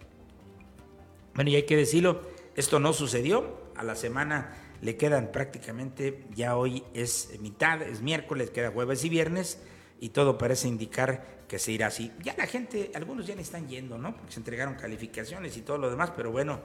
Bueno, 1.36 1.50
y 1.50 1.56
hay 1.56 1.64
que 1.64 1.78
decirlo, 1.78 2.22
esto 2.56 2.80
no 2.80 2.94
sucedió. 2.94 3.62
A 3.76 3.84
la 3.84 3.96
semana 3.96 4.56
le 4.82 4.98
quedan 4.98 5.32
prácticamente, 5.32 6.26
ya 6.36 6.58
hoy 6.58 6.84
es 6.94 7.40
mitad, 7.40 7.82
es 7.82 8.02
miércoles, 8.02 8.50
queda 8.50 8.72
jueves 8.72 9.04
y 9.06 9.10
viernes, 9.10 9.60
y 10.00 10.10
todo 10.10 10.38
parece 10.38 10.68
indicar 10.68 11.41
que 11.52 11.60
se 11.60 11.74
irá 11.74 11.88
así. 11.88 12.12
Ya 12.24 12.34
la 12.38 12.48
gente, 12.48 12.92
algunos 12.96 13.28
ya 13.28 13.36
le 13.36 13.42
están 13.42 13.68
yendo, 13.68 14.00
¿no? 14.00 14.16
Porque 14.16 14.32
se 14.32 14.40
entregaron 14.40 14.76
calificaciones 14.76 15.58
y 15.58 15.62
todo 15.62 15.78
lo 15.78 15.90
demás, 15.90 16.14
pero 16.16 16.32
bueno, 16.32 16.62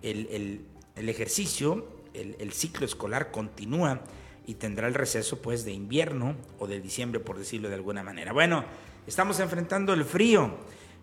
el, 0.00 0.64
ejercicio, 0.96 1.86
el, 2.14 2.36
el 2.38 2.52
ciclo 2.52 2.86
escolar 2.86 3.30
continúa 3.32 4.00
y 4.46 4.54
tendrá 4.54 4.86
el 4.86 4.94
receso 4.94 5.42
pues 5.42 5.64
de 5.64 5.72
invierno 5.72 6.36
o 6.58 6.68
de 6.68 6.80
diciembre, 6.80 7.18
por 7.20 7.36
decirlo 7.36 7.68
de 7.68 7.74
alguna 7.74 8.02
manera. 8.02 8.32
Bueno, 8.32 8.64
Estamos 9.08 9.40
enfrentando 9.40 9.94
el 9.94 10.04
frío 10.04 10.50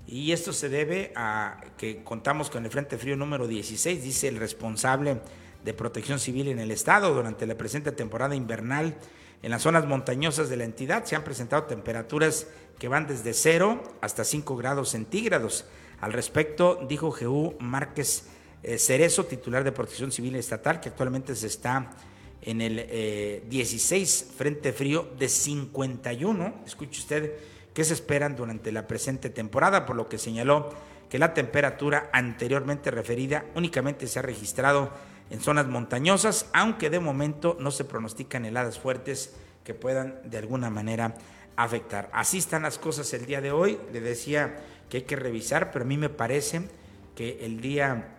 y 0.05 0.31
esto 0.31 0.53
se 0.53 0.69
debe 0.69 1.11
a 1.15 1.59
que 1.75 2.03
contamos 2.03 2.51
con 2.51 2.63
el 2.63 2.69
Frente 2.69 2.99
Frío 2.99 3.17
número 3.17 3.47
16, 3.47 4.03
dice 4.03 4.27
el 4.27 4.37
responsable 4.37 5.21
de 5.63 5.73
protección 5.73 6.19
civil 6.19 6.49
en 6.49 6.59
el 6.59 6.69
estado. 6.69 7.11
Durante 7.15 7.47
la 7.47 7.55
presente 7.55 7.91
temporada 7.91 8.35
invernal, 8.35 8.95
en 9.41 9.49
las 9.49 9.63
zonas 9.63 9.87
montañosas 9.87 10.49
de 10.49 10.57
la 10.57 10.65
entidad 10.65 11.03
se 11.05 11.15
han 11.15 11.23
presentado 11.23 11.63
temperaturas 11.63 12.45
que 12.79 12.87
van 12.87 13.07
desde 13.07 13.33
0 13.33 13.83
hasta 14.01 14.23
5 14.23 14.55
grados 14.57 14.89
centígrados. 14.89 15.65
Al 16.01 16.13
respecto, 16.13 16.85
dijo 16.87 17.11
Jeú 17.11 17.55
Márquez 17.59 18.27
eh, 18.63 18.77
Cerezo, 18.77 19.25
titular 19.25 19.63
de 19.63 19.71
protección 19.71 20.11
civil 20.11 20.35
estatal, 20.35 20.79
que 20.79 20.89
actualmente 20.89 21.35
se 21.35 21.47
está 21.47 21.91
en 22.41 22.61
el 22.61 23.43
16 23.49 24.21
eh, 24.21 24.33
Frente 24.37 24.73
Frío 24.73 25.07
de 25.17 25.29
51. 25.29 26.63
Escuche 26.65 26.99
usted 26.99 27.33
que 27.73 27.83
se 27.83 27.93
esperan 27.93 28.35
durante 28.35 28.71
la 28.71 28.87
presente 28.87 29.29
temporada, 29.29 29.85
por 29.85 29.95
lo 29.95 30.07
que 30.07 30.17
señaló 30.17 30.69
que 31.09 31.19
la 31.19 31.33
temperatura 31.33 32.09
anteriormente 32.13 32.91
referida 32.91 33.45
únicamente 33.55 34.07
se 34.07 34.19
ha 34.19 34.21
registrado 34.21 34.91
en 35.29 35.41
zonas 35.41 35.67
montañosas, 35.67 36.47
aunque 36.53 36.89
de 36.89 36.99
momento 36.99 37.57
no 37.59 37.71
se 37.71 37.83
pronostican 37.83 38.45
heladas 38.45 38.79
fuertes 38.79 39.35
que 39.63 39.73
puedan 39.73 40.19
de 40.23 40.37
alguna 40.37 40.69
manera 40.69 41.15
afectar. 41.55 42.09
Así 42.13 42.37
están 42.37 42.63
las 42.63 42.77
cosas 42.77 43.13
el 43.13 43.25
día 43.25 43.41
de 43.41 43.51
hoy. 43.51 43.79
Le 43.91 44.01
decía 44.01 44.63
que 44.89 44.97
hay 44.97 45.03
que 45.03 45.15
revisar, 45.15 45.71
pero 45.71 45.85
a 45.85 45.87
mí 45.87 45.97
me 45.97 46.09
parece 46.09 46.63
que 47.15 47.45
el 47.45 47.61
día 47.61 48.17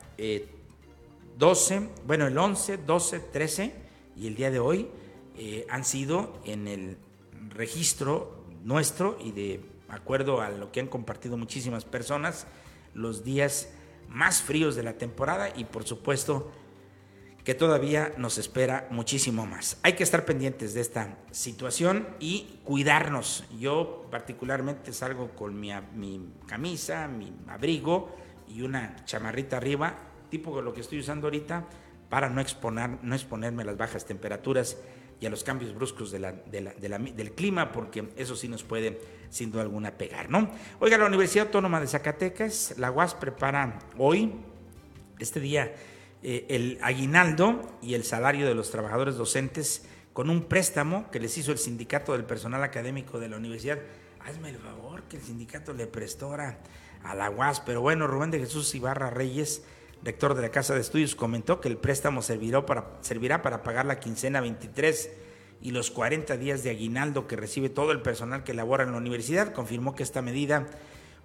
12, 1.39 1.75
eh, 1.75 1.89
bueno, 2.07 2.27
el 2.27 2.37
11, 2.37 2.79
12, 2.79 3.21
13 3.21 3.73
y 4.17 4.27
el 4.27 4.35
día 4.35 4.51
de 4.51 4.59
hoy 4.59 4.89
eh, 5.37 5.67
han 5.69 5.85
sido 5.85 6.41
en 6.45 6.67
el 6.67 6.97
registro 7.51 8.45
nuestro 8.65 9.19
y 9.23 9.33
de 9.33 9.61
acuerdo 9.89 10.41
a 10.41 10.51
lo 10.51 10.73
que 10.73 10.81
han 10.81 10.89
compartido 10.89 11.37
muchísimas 11.37 11.85
personas, 11.85 12.47
los 12.95 13.23
días 13.23 13.69
más 14.09 14.41
fríos 14.41 14.77
de 14.77 14.83
la 14.83 14.95
temporada 14.95 15.51
y 15.55 15.65
por 15.65 15.85
supuesto 15.85 16.51
que 17.47 17.55
todavía 17.55 18.13
nos 18.17 18.39
espera 18.39 18.89
muchísimo 18.91 19.47
más. 19.47 19.79
Hay 19.85 19.93
que 19.93 20.03
estar 20.03 20.25
pendientes 20.25 20.75
de 20.75 20.81
esta 20.81 21.17
situación 21.31 22.09
y 22.19 22.59
cuidarnos. 22.65 23.45
Yo 23.57 24.09
particularmente 24.11 24.93
salgo 24.93 25.31
con 25.31 25.59
mi, 25.61 25.71
mi 25.95 26.29
camisa, 26.49 27.07
mi 27.07 27.33
abrigo 27.47 28.13
y 28.49 28.63
una 28.63 28.97
chamarrita 29.05 29.59
arriba, 29.59 29.97
tipo 30.29 30.61
lo 30.61 30.75
que 30.75 30.81
estoy 30.81 30.99
usando 30.99 31.29
ahorita, 31.29 31.69
para 32.09 32.29
no, 32.29 32.41
exponer, 32.41 32.99
no 33.03 33.15
exponerme 33.15 33.63
a 33.63 33.67
las 33.67 33.77
bajas 33.77 34.05
temperaturas 34.05 34.79
y 35.21 35.27
a 35.27 35.31
los 35.31 35.45
cambios 35.45 35.73
bruscos 35.73 36.11
del 36.11 37.33
clima, 37.37 37.71
porque 37.71 38.09
eso 38.17 38.35
sí 38.35 38.49
nos 38.49 38.65
puede, 38.65 39.01
sin 39.31 39.53
duda 39.53 39.63
alguna, 39.63 39.93
pegar, 39.93 40.31
¿no? 40.31 40.51
Oiga, 40.81 40.99
la 40.99 41.07
Universidad 41.07 41.47
Autónoma 41.47 41.81
de 41.81 41.87
Zacatecas, 41.87 42.75
la 42.77 42.91
UAS 42.91 43.15
prepara 43.15 43.79
hoy, 43.97 44.33
este 45.21 45.39
día, 45.39 45.73
eh, 46.29 46.45
el 46.49 46.79
aguinaldo 46.83 47.79
y 47.81 47.95
el 47.95 48.03
salario 48.03 48.49
de 48.49 48.55
los 48.57 48.73
trabajadores 48.73 49.15
docentes 49.15 49.85
con 50.13 50.29
un 50.29 50.43
préstamo 50.43 51.09
que 51.13 51.21
les 51.21 51.39
hizo 51.39 51.53
el 51.53 51.59
sindicato 51.59 52.15
del 52.15 52.25
personal 52.25 52.65
académico 52.65 53.21
de 53.21 53.29
la 53.29 53.37
universidad. 53.37 53.79
Hazme 54.25 54.49
el 54.49 54.57
favor 54.57 55.05
que 55.05 55.19
el 55.19 55.23
sindicato 55.23 55.73
le 55.73 55.87
prestó 55.87 56.35
a 56.35 57.15
la 57.15 57.31
UAS, 57.31 57.61
pero 57.61 57.81
bueno, 57.81 58.09
Rubén 58.09 58.33
de 58.33 58.41
Jesús 58.41 58.75
Ibarra 58.75 59.11
Reyes 59.11 59.63
rector 60.03 60.35
de 60.35 60.43
la 60.43 60.51
Casa 60.51 60.75
de 60.75 60.81
Estudios, 60.81 61.15
comentó 61.15 61.61
que 61.61 61.69
el 61.69 61.77
préstamo 61.77 62.23
servirá 62.23 62.67
para, 62.67 62.87
servirá 63.03 63.43
para 63.43 63.63
pagar 63.63 63.87
la 63.87 64.01
quincena 64.01 64.41
23 64.41 65.11
y 65.63 65.71
los 65.71 65.93
40 65.93 66.37
días 66.37 66.65
de 66.65 66.71
aguinaldo 66.71 67.29
que 67.29 67.37
recibe 67.37 67.69
todo 67.69 67.93
el 67.93 68.03
personal 68.03 68.43
que 68.43 68.53
labora 68.53 68.83
en 68.83 68.91
la 68.91 68.99
universidad. 68.99 69.53
Confirmó 69.53 69.95
que 69.95 70.03
esta 70.03 70.23
medida 70.23 70.67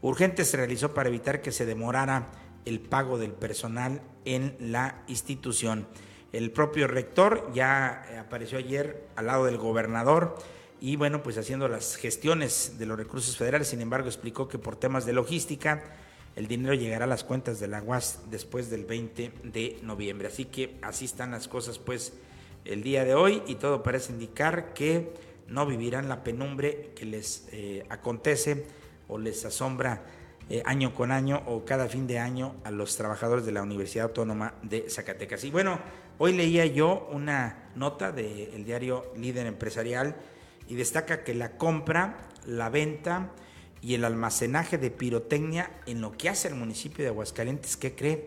urgente 0.01 0.45
se 0.45 0.57
realizó 0.57 0.93
para 0.93 1.09
evitar 1.09 1.41
que 1.41 1.51
se 1.51 1.65
demorara 1.65 2.31
el 2.65 2.79
pago 2.79 3.17
del 3.17 3.31
personal 3.31 4.01
en 4.25 4.55
la 4.59 5.03
institución. 5.07 5.87
El 6.31 6.51
propio 6.51 6.87
rector 6.87 7.51
ya 7.53 8.05
apareció 8.19 8.57
ayer 8.57 9.07
al 9.15 9.27
lado 9.27 9.45
del 9.45 9.57
gobernador 9.57 10.37
y 10.79 10.95
bueno, 10.95 11.21
pues 11.21 11.37
haciendo 11.37 11.67
las 11.67 11.95
gestiones 11.95 12.79
de 12.79 12.85
los 12.85 12.97
recursos 12.97 13.37
federales, 13.37 13.67
sin 13.67 13.81
embargo 13.81 14.07
explicó 14.07 14.47
que 14.47 14.57
por 14.57 14.75
temas 14.75 15.05
de 15.05 15.13
logística, 15.13 15.83
el 16.35 16.47
dinero 16.47 16.73
llegará 16.73 17.05
a 17.05 17.07
las 17.07 17.23
cuentas 17.23 17.59
de 17.59 17.67
la 17.67 17.83
UAS 17.83 18.21
después 18.31 18.69
del 18.69 18.85
20 18.85 19.31
de 19.43 19.77
noviembre. 19.83 20.27
Así 20.27 20.45
que 20.45 20.77
así 20.81 21.05
están 21.05 21.31
las 21.31 21.47
cosas 21.47 21.77
pues 21.77 22.13
el 22.65 22.83
día 22.83 23.03
de 23.03 23.13
hoy 23.13 23.43
y 23.47 23.55
todo 23.55 23.83
parece 23.83 24.13
indicar 24.13 24.73
que 24.73 25.13
no 25.47 25.65
vivirán 25.65 26.07
la 26.07 26.23
penumbre 26.23 26.91
que 26.95 27.05
les 27.05 27.47
eh, 27.51 27.85
acontece 27.89 28.65
o 29.07 29.17
les 29.17 29.43
asombra 29.43 30.03
eh, 30.53 30.61
año 30.65 30.93
con 30.93 31.13
año 31.13 31.41
o 31.45 31.63
cada 31.63 31.87
fin 31.87 32.07
de 32.07 32.19
año 32.19 32.55
a 32.65 32.71
los 32.71 32.97
trabajadores 32.97 33.45
de 33.45 33.53
la 33.53 33.61
Universidad 33.61 34.07
Autónoma 34.07 34.53
de 34.61 34.89
Zacatecas. 34.89 35.45
Y 35.45 35.49
bueno, 35.49 35.79
hoy 36.17 36.33
leía 36.33 36.65
yo 36.65 37.07
una 37.09 37.69
nota 37.73 38.11
del 38.11 38.65
diario 38.65 39.13
Líder 39.15 39.45
Empresarial 39.45 40.13
y 40.67 40.75
destaca 40.75 41.23
que 41.23 41.33
la 41.35 41.55
compra, 41.55 42.27
la 42.45 42.67
venta 42.69 43.31
y 43.81 43.93
el 43.93 44.03
almacenaje 44.03 44.77
de 44.77 44.91
pirotecnia 44.91 45.71
en 45.85 46.01
lo 46.01 46.11
que 46.11 46.27
hace 46.27 46.49
el 46.49 46.55
municipio 46.55 47.05
de 47.05 47.11
Aguascalientes, 47.11 47.77
¿qué 47.77 47.95
cree? 47.95 48.25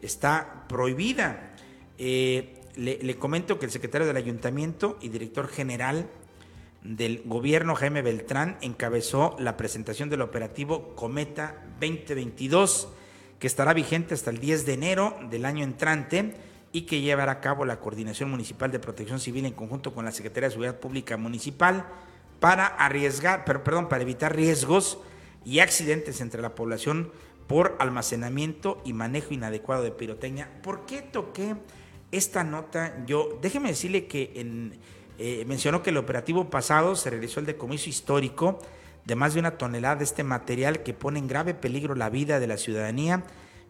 Está 0.00 0.66
prohibida. 0.68 1.56
Eh, 1.98 2.60
le, 2.76 3.18
comento 3.18 3.58
que 3.58 3.66
el 3.66 3.72
secretario 3.72 4.06
del 4.06 4.16
ayuntamiento 4.16 4.98
y 5.00 5.08
director 5.08 5.48
general 5.48 6.08
del 6.88 7.22
gobierno, 7.24 7.74
Jaime 7.74 8.02
Beltrán, 8.02 8.58
encabezó 8.60 9.36
la 9.38 9.56
presentación 9.56 10.08
del 10.08 10.22
operativo 10.22 10.94
Cometa 10.94 11.62
2022, 11.80 12.88
que 13.38 13.46
estará 13.46 13.72
vigente 13.74 14.14
hasta 14.14 14.30
el 14.30 14.38
10 14.38 14.66
de 14.66 14.72
enero 14.74 15.16
del 15.30 15.44
año 15.44 15.64
entrante 15.64 16.34
y 16.72 16.82
que 16.82 17.00
llevará 17.00 17.32
a 17.32 17.40
cabo 17.40 17.64
la 17.64 17.80
Coordinación 17.80 18.30
Municipal 18.30 18.70
de 18.70 18.78
Protección 18.78 19.20
Civil 19.20 19.46
en 19.46 19.52
conjunto 19.52 19.94
con 19.94 20.04
la 20.04 20.12
Secretaría 20.12 20.48
de 20.48 20.52
Seguridad 20.52 20.78
Pública 20.78 21.16
Municipal 21.16 21.86
para 22.40 22.66
arriesgar, 22.66 23.44
perdón, 23.44 23.88
para 23.88 24.02
evitar 24.02 24.36
riesgos 24.36 24.98
y 25.44 25.60
accidentes 25.60 26.20
entre 26.20 26.42
la 26.42 26.54
población 26.54 27.12
por 27.46 27.76
almacenamiento 27.78 28.82
y 28.84 28.92
manejo 28.92 29.32
inadecuado 29.32 29.82
de 29.82 29.92
pirotecnia. 29.92 30.50
¿Por 30.62 30.84
qué 30.86 31.02
toqué 31.02 31.56
esta 32.10 32.44
nota? 32.44 33.04
Yo, 33.06 33.38
déjeme 33.40 33.70
decirle 33.70 34.06
que 34.06 34.32
en, 34.34 34.78
eh, 35.18 35.44
mencionó 35.46 35.82
que 35.82 35.90
el 35.90 35.96
operativo 35.96 36.50
pasado 36.50 36.96
se 36.96 37.10
realizó 37.10 37.40
el 37.40 37.46
decomiso 37.46 37.88
histórico 37.88 38.58
de 39.04 39.14
más 39.14 39.34
de 39.34 39.40
una 39.40 39.56
tonelada 39.56 39.96
de 39.96 40.04
este 40.04 40.24
material 40.24 40.82
que 40.82 40.92
pone 40.92 41.18
en 41.18 41.28
grave 41.28 41.54
peligro 41.54 41.94
la 41.94 42.10
vida 42.10 42.40
de 42.40 42.46
la 42.46 42.56
ciudadanía 42.56 43.24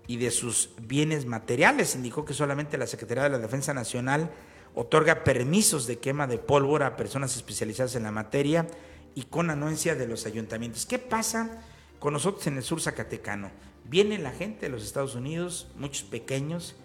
y 0.06 0.16
de 0.16 0.30
sus 0.30 0.70
bienes 0.80 1.26
materiales. 1.26 1.94
Indicó 1.94 2.24
que 2.24 2.34
solamente 2.34 2.78
la 2.78 2.86
Secretaría 2.86 3.24
de 3.24 3.30
la 3.30 3.38
Defensa 3.38 3.74
Nacional 3.74 4.30
otorga 4.74 5.24
permisos 5.24 5.86
de 5.86 5.98
quema 5.98 6.26
de 6.26 6.38
pólvora 6.38 6.86
a 6.86 6.96
personas 6.96 7.36
especializadas 7.36 7.96
en 7.96 8.04
la 8.04 8.12
materia 8.12 8.66
y 9.14 9.22
con 9.24 9.50
anuencia 9.50 9.94
de 9.94 10.06
los 10.06 10.26
ayuntamientos. 10.26 10.86
¿Qué 10.86 10.98
pasa 10.98 11.62
con 11.98 12.12
nosotros 12.12 12.46
en 12.46 12.56
el 12.56 12.62
sur 12.62 12.80
zacatecano? 12.80 13.50
Viene 13.84 14.18
la 14.18 14.32
gente 14.32 14.66
de 14.66 14.68
los 14.70 14.84
Estados 14.84 15.14
Unidos, 15.14 15.68
muchos 15.76 16.02
pequeños, 16.02 16.76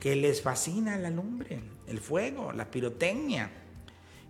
que 0.00 0.16
les 0.16 0.42
fascina 0.42 0.96
la 0.96 1.10
lumbre, 1.10 1.60
el 1.86 2.00
fuego, 2.00 2.52
la 2.52 2.70
pirotecnia. 2.70 3.50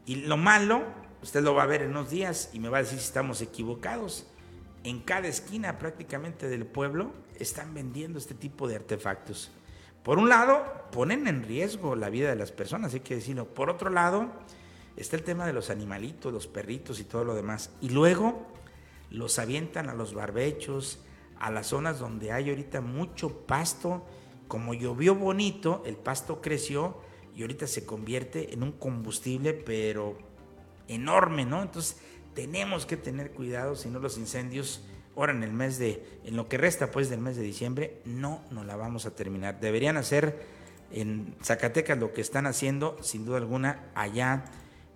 Y 0.07 0.15
lo 0.15 0.37
malo, 0.37 0.85
usted 1.21 1.43
lo 1.43 1.55
va 1.55 1.65
a 1.65 1.67
ver 1.67 1.83
en 1.83 1.91
unos 1.91 2.11
días 2.11 2.51
y 2.53 2.61
me 2.61 2.69
va 2.69 2.79
a 2.79 2.83
decir 2.83 3.01
si 3.01 3.05
estamos 3.05 3.43
equivocados. 3.43 4.27
En 4.85 5.01
cada 5.01 5.27
esquina 5.27 5.79
prácticamente 5.79 6.49
del 6.49 6.65
pueblo 6.65 7.11
están 7.41 7.75
vendiendo 7.75 8.19
este 8.19 8.35
tipo 8.35 8.69
de 8.69 8.77
artefactos. 8.77 9.51
Por 10.05 10.19
un 10.19 10.29
lado, 10.29 10.65
ponen 10.93 11.27
en 11.27 11.43
riesgo 11.43 11.97
la 11.97 12.09
vida 12.09 12.31
de 12.31 12.37
las 12.37 12.53
personas, 12.53 12.95
hay 12.95 13.01
que 13.01 13.17
decirlo. 13.17 13.47
Por 13.47 13.69
otro 13.69 13.91
lado, 13.91 14.31
está 14.97 15.17
el 15.17 15.25
tema 15.25 15.45
de 15.45 15.53
los 15.53 15.71
animalitos, 15.71 16.33
los 16.33 16.47
perritos 16.47 17.01
y 17.01 17.05
todo 17.05 17.25
lo 17.25 17.35
demás. 17.35 17.71
Y 17.81 17.89
luego 17.89 18.47
los 19.11 19.41
avientan 19.41 19.89
a 19.89 19.95
los 19.95 20.15
barbechos, 20.15 21.01
a 21.41 21.51
las 21.51 21.67
zonas 21.67 21.99
donde 21.99 22.31
hay 22.31 22.51
ahorita 22.51 22.81
mucho 22.81 23.41
pasto. 23.41 24.07
Como 24.47 24.73
llovió 24.75 25.17
bonito, 25.17 25.83
el 25.85 25.97
pasto 25.97 26.41
creció 26.41 26.99
y 27.37 27.43
ahorita 27.43 27.67
se 27.67 27.85
convierte 27.85 28.55
en 28.55 28.63
un 28.63 28.73
combustible, 28.73 29.53
pero 29.53 30.17
enorme, 30.89 31.45
¿no? 31.45 31.63
Entonces 31.63 31.99
tenemos 32.35 32.87
que 32.87 32.97
tener 32.97 33.33
cuidado, 33.33 33.77
si 33.77 33.91
no 33.91 33.99
los 33.99 34.17
incendios 34.17 34.83
ahora 35.15 35.33
en 35.33 35.43
el 35.43 35.53
mes 35.53 35.79
de, 35.79 36.03
en 36.25 36.37
lo 36.37 36.49
que 36.49 36.57
resta 36.57 36.91
pues 36.91 37.11
del 37.11 37.21
mes 37.21 37.37
de 37.37 37.43
diciembre, 37.43 38.01
no 38.05 38.43
nos 38.51 38.65
la 38.65 38.77
vamos 38.77 39.05
a 39.05 39.15
terminar. 39.15 39.61
Deberían 39.61 39.97
hacer 39.99 40.47
en 40.91 41.35
Zacatecas 41.43 41.99
lo 41.99 42.13
que 42.13 42.23
están 42.23 42.47
haciendo, 42.47 42.97
sin 43.03 43.27
duda 43.27 43.39
alguna, 43.39 43.91
allá 43.95 44.45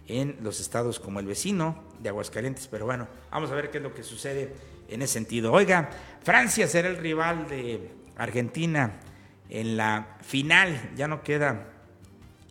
en 0.07 0.39
los 0.43 0.61
estados 0.61 0.99
como 0.99 1.21
el 1.21 1.27
vecino 1.27 1.85
de 2.01 2.09
Aguascalientes. 2.09 2.69
Pero 2.69 2.87
bueno, 2.87 3.07
vamos 3.31 3.51
a 3.51 3.55
ver 3.55 3.71
qué 3.71 3.79
es 3.79 3.83
lo 3.83 3.95
que 3.95 4.03
sucede 4.03 4.53
en 4.89 5.03
ese 5.03 5.15
sentido. 5.15 5.53
Oiga, 5.53 5.91
Francia 6.23 6.67
será 6.69 6.89
el 6.89 6.97
rival 6.97 7.49
de 7.49 7.91
Argentina 8.17 9.01
en 9.49 9.77
la 9.77 10.19
final, 10.23 10.93
ya 10.97 11.09
no 11.09 11.23
queda 11.23 11.80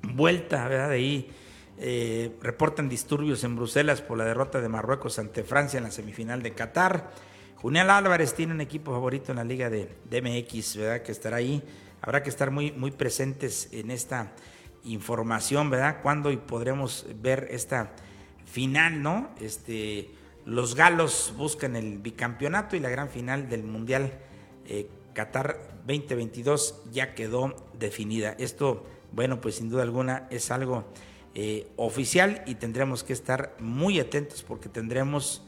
vuelta, 0.04 0.68
¿verdad? 0.68 0.90
De 0.90 0.96
ahí 0.96 1.32
eh, 1.78 2.36
reportan 2.42 2.90
disturbios 2.90 3.44
en 3.44 3.56
Bruselas 3.56 4.02
por 4.02 4.18
la 4.18 4.26
derrota 4.26 4.62
de 4.62 4.70
Marruecos 4.70 5.20
ante 5.20 5.44
Francia 5.44 5.78
en 5.78 5.84
la 5.84 5.92
semifinal 5.92 6.42
de 6.42 6.54
Qatar. 6.54 7.12
Junial 7.56 7.90
Álvarez 7.90 8.34
tiene 8.34 8.54
un 8.54 8.62
equipo 8.62 8.92
favorito 8.92 9.32
en 9.32 9.38
la 9.38 9.44
liga 9.44 9.70
de, 9.70 9.90
DMX, 10.10 10.78
¿verdad? 10.78 11.02
Que 11.02 11.12
estará 11.12 11.38
ahí. 11.38 11.64
Habrá 12.02 12.24
que 12.24 12.30
estar 12.30 12.52
muy, 12.52 12.72
muy 12.72 12.92
presentes 12.92 13.70
en 13.72 13.92
esta 13.92 14.34
información, 14.84 15.70
¿verdad? 15.70 16.02
¿Cuándo 16.02 16.38
podremos 16.46 17.06
ver 17.22 17.48
esta 17.52 17.92
final, 18.46 19.02
¿no? 19.02 19.30
Este, 19.42 20.10
los 20.46 20.76
galos 20.76 21.34
buscan 21.38 21.76
el 21.76 22.00
bicampeonato 22.00 22.76
y 22.76 22.80
la 22.80 22.90
gran 22.90 23.10
final 23.10 23.50
del 23.50 23.64
Mundial 23.64 24.12
eh, 24.66 24.88
Qatar 25.14 25.80
2022 25.86 26.84
ya 26.92 27.14
quedó 27.14 27.56
definida. 27.78 28.36
Esto, 28.40 28.86
bueno, 29.12 29.42
pues 29.42 29.56
sin 29.56 29.70
duda 29.70 29.84
alguna 29.84 30.28
es 30.30 30.52
algo 30.52 30.86
eh, 31.36 31.68
oficial 31.76 32.44
y 32.46 32.56
tendremos 32.56 33.04
que 33.04 33.14
estar 33.14 33.56
muy 33.60 34.00
atentos 34.00 34.44
porque 34.44 34.70
tendremos 34.70 35.44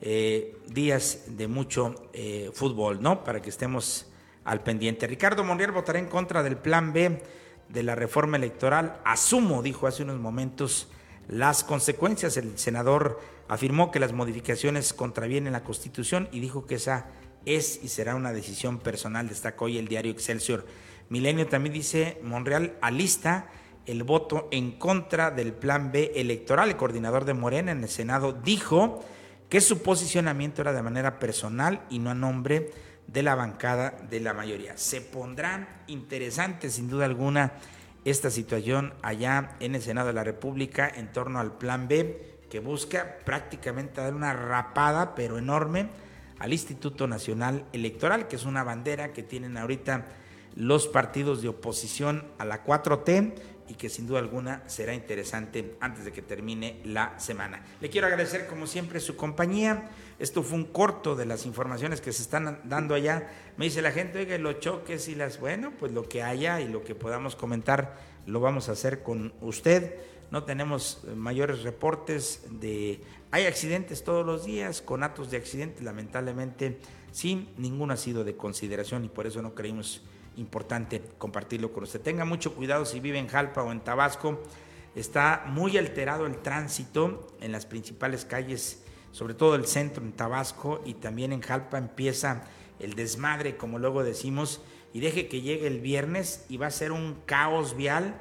eh, 0.00 0.56
días 0.68 1.24
de 1.28 1.48
mucho 1.48 2.10
eh, 2.12 2.50
fútbol, 2.52 3.02
¿no? 3.02 3.24
Para 3.24 3.42
que 3.42 3.50
estemos 3.50 4.06
al 4.44 4.62
pendiente. 4.62 5.06
Ricardo 5.06 5.42
Monreal 5.42 5.72
votará 5.72 5.98
en 5.98 6.06
contra 6.06 6.42
del 6.42 6.56
plan 6.56 6.92
B 6.92 7.22
de 7.68 7.82
la 7.82 7.94
reforma 7.94 8.36
electoral. 8.36 9.00
Asumo, 9.04 9.62
dijo 9.62 9.86
hace 9.86 10.02
unos 10.02 10.20
momentos, 10.20 10.88
las 11.28 11.64
consecuencias. 11.64 12.36
El 12.36 12.58
senador 12.58 13.20
afirmó 13.48 13.90
que 13.90 13.98
las 13.98 14.12
modificaciones 14.12 14.92
contravienen 14.92 15.52
la 15.52 15.64
Constitución 15.64 16.28
y 16.30 16.40
dijo 16.40 16.66
que 16.66 16.76
esa 16.76 17.06
es 17.44 17.80
y 17.82 17.88
será 17.88 18.14
una 18.14 18.32
decisión 18.32 18.78
personal, 18.78 19.28
destacó 19.28 19.66
hoy 19.66 19.78
el 19.78 19.88
diario 19.88 20.12
Excelsior. 20.12 20.66
Milenio 21.08 21.46
también 21.46 21.72
dice, 21.72 22.18
Monreal 22.22 22.76
alista 22.80 23.48
el 23.86 24.02
voto 24.02 24.48
en 24.50 24.72
contra 24.72 25.30
del 25.30 25.52
plan 25.52 25.92
B 25.92 26.12
electoral. 26.16 26.70
El 26.70 26.76
coordinador 26.76 27.24
de 27.24 27.34
Morena 27.34 27.72
en 27.72 27.82
el 27.82 27.88
Senado 27.88 28.32
dijo 28.32 29.04
que 29.48 29.60
su 29.60 29.82
posicionamiento 29.82 30.62
era 30.62 30.72
de 30.72 30.82
manera 30.82 31.18
personal 31.18 31.82
y 31.88 32.00
no 32.00 32.10
a 32.10 32.14
nombre 32.14 32.70
de 33.06 33.22
la 33.22 33.36
bancada 33.36 33.94
de 34.10 34.20
la 34.20 34.34
mayoría. 34.34 34.76
Se 34.76 35.00
pondrá 35.00 35.84
interesante, 35.86 36.70
sin 36.70 36.88
duda 36.88 37.04
alguna, 37.04 37.52
esta 38.04 38.30
situación 38.30 38.94
allá 39.02 39.56
en 39.60 39.74
el 39.74 39.82
Senado 39.82 40.08
de 40.08 40.14
la 40.14 40.24
República 40.24 40.88
en 40.88 41.12
torno 41.12 41.38
al 41.38 41.56
Plan 41.56 41.88
B, 41.88 42.38
que 42.50 42.60
busca 42.60 43.18
prácticamente 43.24 44.00
dar 44.00 44.14
una 44.14 44.32
rapada, 44.32 45.14
pero 45.14 45.38
enorme, 45.38 45.88
al 46.38 46.52
Instituto 46.52 47.06
Nacional 47.06 47.64
Electoral, 47.72 48.28
que 48.28 48.36
es 48.36 48.44
una 48.44 48.62
bandera 48.62 49.12
que 49.12 49.22
tienen 49.22 49.56
ahorita 49.56 50.04
los 50.56 50.88
partidos 50.88 51.42
de 51.42 51.48
oposición 51.48 52.24
a 52.38 52.44
la 52.44 52.64
4T 52.64 53.34
y 53.68 53.74
que 53.74 53.88
sin 53.88 54.06
duda 54.06 54.20
alguna 54.20 54.62
será 54.68 54.94
interesante 54.94 55.76
antes 55.80 56.04
de 56.04 56.12
que 56.12 56.22
termine 56.22 56.80
la 56.84 57.18
semana. 57.18 57.64
Le 57.80 57.90
quiero 57.90 58.06
agradecer 58.06 58.46
como 58.46 58.66
siempre 58.66 59.00
su 59.00 59.16
compañía. 59.16 59.90
Esto 60.18 60.42
fue 60.42 60.56
un 60.56 60.64
corto 60.64 61.14
de 61.14 61.26
las 61.26 61.46
informaciones 61.46 62.00
que 62.00 62.12
se 62.12 62.22
están 62.22 62.60
dando 62.64 62.94
allá. 62.94 63.30
Me 63.56 63.66
dice 63.66 63.82
la 63.82 63.92
gente, 63.92 64.20
oiga, 64.20 64.38
los 64.38 64.60
choques 64.60 65.08
y 65.08 65.14
las, 65.14 65.40
bueno, 65.40 65.72
pues 65.78 65.92
lo 65.92 66.08
que 66.08 66.22
haya 66.22 66.60
y 66.60 66.68
lo 66.68 66.84
que 66.84 66.94
podamos 66.94 67.36
comentar 67.36 67.98
lo 68.26 68.40
vamos 68.40 68.68
a 68.68 68.72
hacer 68.72 69.02
con 69.02 69.34
usted. 69.40 69.94
No 70.30 70.44
tenemos 70.44 71.02
mayores 71.14 71.62
reportes 71.62 72.44
de... 72.50 73.00
Hay 73.30 73.46
accidentes 73.46 74.04
todos 74.04 74.24
los 74.24 74.44
días, 74.44 74.80
con 74.80 75.02
actos 75.02 75.30
de 75.30 75.36
accidentes, 75.36 75.82
lamentablemente, 75.82 76.78
sí, 77.12 77.48
ninguno 77.58 77.92
ha 77.92 77.96
sido 77.96 78.24
de 78.24 78.36
consideración 78.36 79.04
y 79.04 79.08
por 79.08 79.26
eso 79.26 79.42
no 79.42 79.54
creímos 79.54 80.02
importante 80.36 81.02
compartirlo 81.18 81.72
con 81.72 81.84
usted. 81.84 82.00
Tenga 82.00 82.24
mucho 82.24 82.54
cuidado 82.54 82.84
si 82.84 83.00
vive 83.00 83.18
en 83.18 83.28
Jalpa 83.28 83.62
o 83.62 83.72
en 83.72 83.80
Tabasco. 83.80 84.42
Está 84.94 85.44
muy 85.46 85.76
alterado 85.76 86.26
el 86.26 86.38
tránsito 86.38 87.26
en 87.40 87.52
las 87.52 87.66
principales 87.66 88.24
calles, 88.24 88.82
sobre 89.12 89.34
todo 89.34 89.54
el 89.54 89.66
centro 89.66 90.02
en 90.02 90.12
Tabasco 90.12 90.82
y 90.84 90.94
también 90.94 91.32
en 91.32 91.42
Jalpa 91.42 91.78
empieza 91.78 92.44
el 92.78 92.94
desmadre, 92.94 93.56
como 93.56 93.78
luego 93.78 94.04
decimos, 94.04 94.60
y 94.92 95.00
deje 95.00 95.28
que 95.28 95.42
llegue 95.42 95.66
el 95.66 95.80
viernes 95.80 96.46
y 96.48 96.56
va 96.56 96.68
a 96.68 96.70
ser 96.70 96.92
un 96.92 97.18
caos 97.26 97.76
vial 97.76 98.16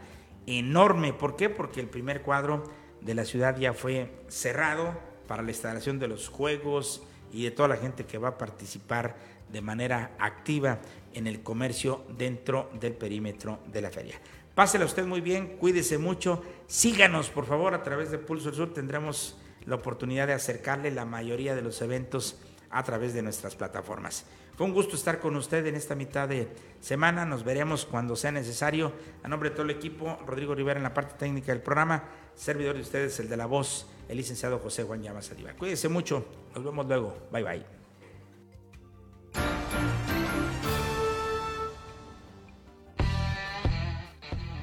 enorme. 0.47 1.13
¿Por 1.13 1.35
qué? 1.35 1.49
Porque 1.49 1.79
el 1.79 1.87
primer 1.87 2.21
cuadro 2.21 2.63
de 3.01 3.13
la 3.13 3.25
ciudad 3.25 3.57
ya 3.57 3.73
fue 3.73 4.11
cerrado 4.27 4.93
para 5.27 5.43
la 5.43 5.51
instalación 5.51 5.99
de 5.99 6.07
los 6.07 6.27
juegos 6.29 7.03
y 7.35 7.43
de 7.43 7.51
toda 7.51 7.67
la 7.67 7.77
gente 7.77 8.05
que 8.05 8.17
va 8.17 8.29
a 8.29 8.37
participar 8.37 9.15
de 9.51 9.61
manera 9.61 10.15
activa 10.19 10.79
en 11.13 11.27
el 11.27 11.43
comercio 11.43 12.05
dentro 12.17 12.69
del 12.79 12.93
perímetro 12.93 13.59
de 13.67 13.81
la 13.81 13.89
feria. 13.89 14.19
Pásela 14.55 14.85
usted 14.85 15.05
muy 15.05 15.19
bien, 15.19 15.57
cuídese 15.57 15.97
mucho, 15.97 16.41
síganos 16.67 17.29
por 17.29 17.45
favor 17.45 17.73
a 17.73 17.83
través 17.83 18.09
de 18.09 18.17
Pulso 18.17 18.45
del 18.45 18.55
Sur, 18.55 18.73
tendremos 18.73 19.37
la 19.65 19.75
oportunidad 19.75 20.27
de 20.27 20.33
acercarle 20.33 20.91
la 20.91 21.03
mayoría 21.03 21.55
de 21.55 21.61
los 21.61 21.81
eventos 21.81 22.39
a 22.69 22.83
través 22.83 23.13
de 23.13 23.21
nuestras 23.21 23.55
plataformas. 23.55 24.25
Fue 24.55 24.65
un 24.65 24.73
gusto 24.73 24.95
estar 24.95 25.19
con 25.19 25.35
usted 25.35 25.65
en 25.65 25.75
esta 25.75 25.95
mitad 25.95 26.29
de 26.29 26.47
semana. 26.79 27.25
Nos 27.25 27.43
veremos 27.43 27.85
cuando 27.85 28.15
sea 28.15 28.31
necesario. 28.31 28.93
A 29.21 29.27
nombre 29.27 29.49
de 29.49 29.55
todo 29.55 29.65
el 29.65 29.71
equipo, 29.71 30.17
Rodrigo 30.25 30.55
Rivera 30.55 30.77
en 30.77 30.83
la 30.83 30.93
parte 30.93 31.15
técnica 31.17 31.51
del 31.51 31.61
programa, 31.61 32.05
servidor 32.35 32.75
de 32.75 32.81
ustedes, 32.81 33.19
el 33.19 33.27
de 33.27 33.35
la 33.35 33.47
voz, 33.47 33.87
el 34.07 34.17
licenciado 34.17 34.59
José 34.59 34.83
Juan 34.83 35.01
Llamas 35.01 35.31
Cuídense 35.57 35.89
mucho. 35.89 36.25
Nos 36.53 36.63
vemos 36.63 36.85
luego. 36.87 37.17
Bye 37.31 37.43
bye. 37.43 37.65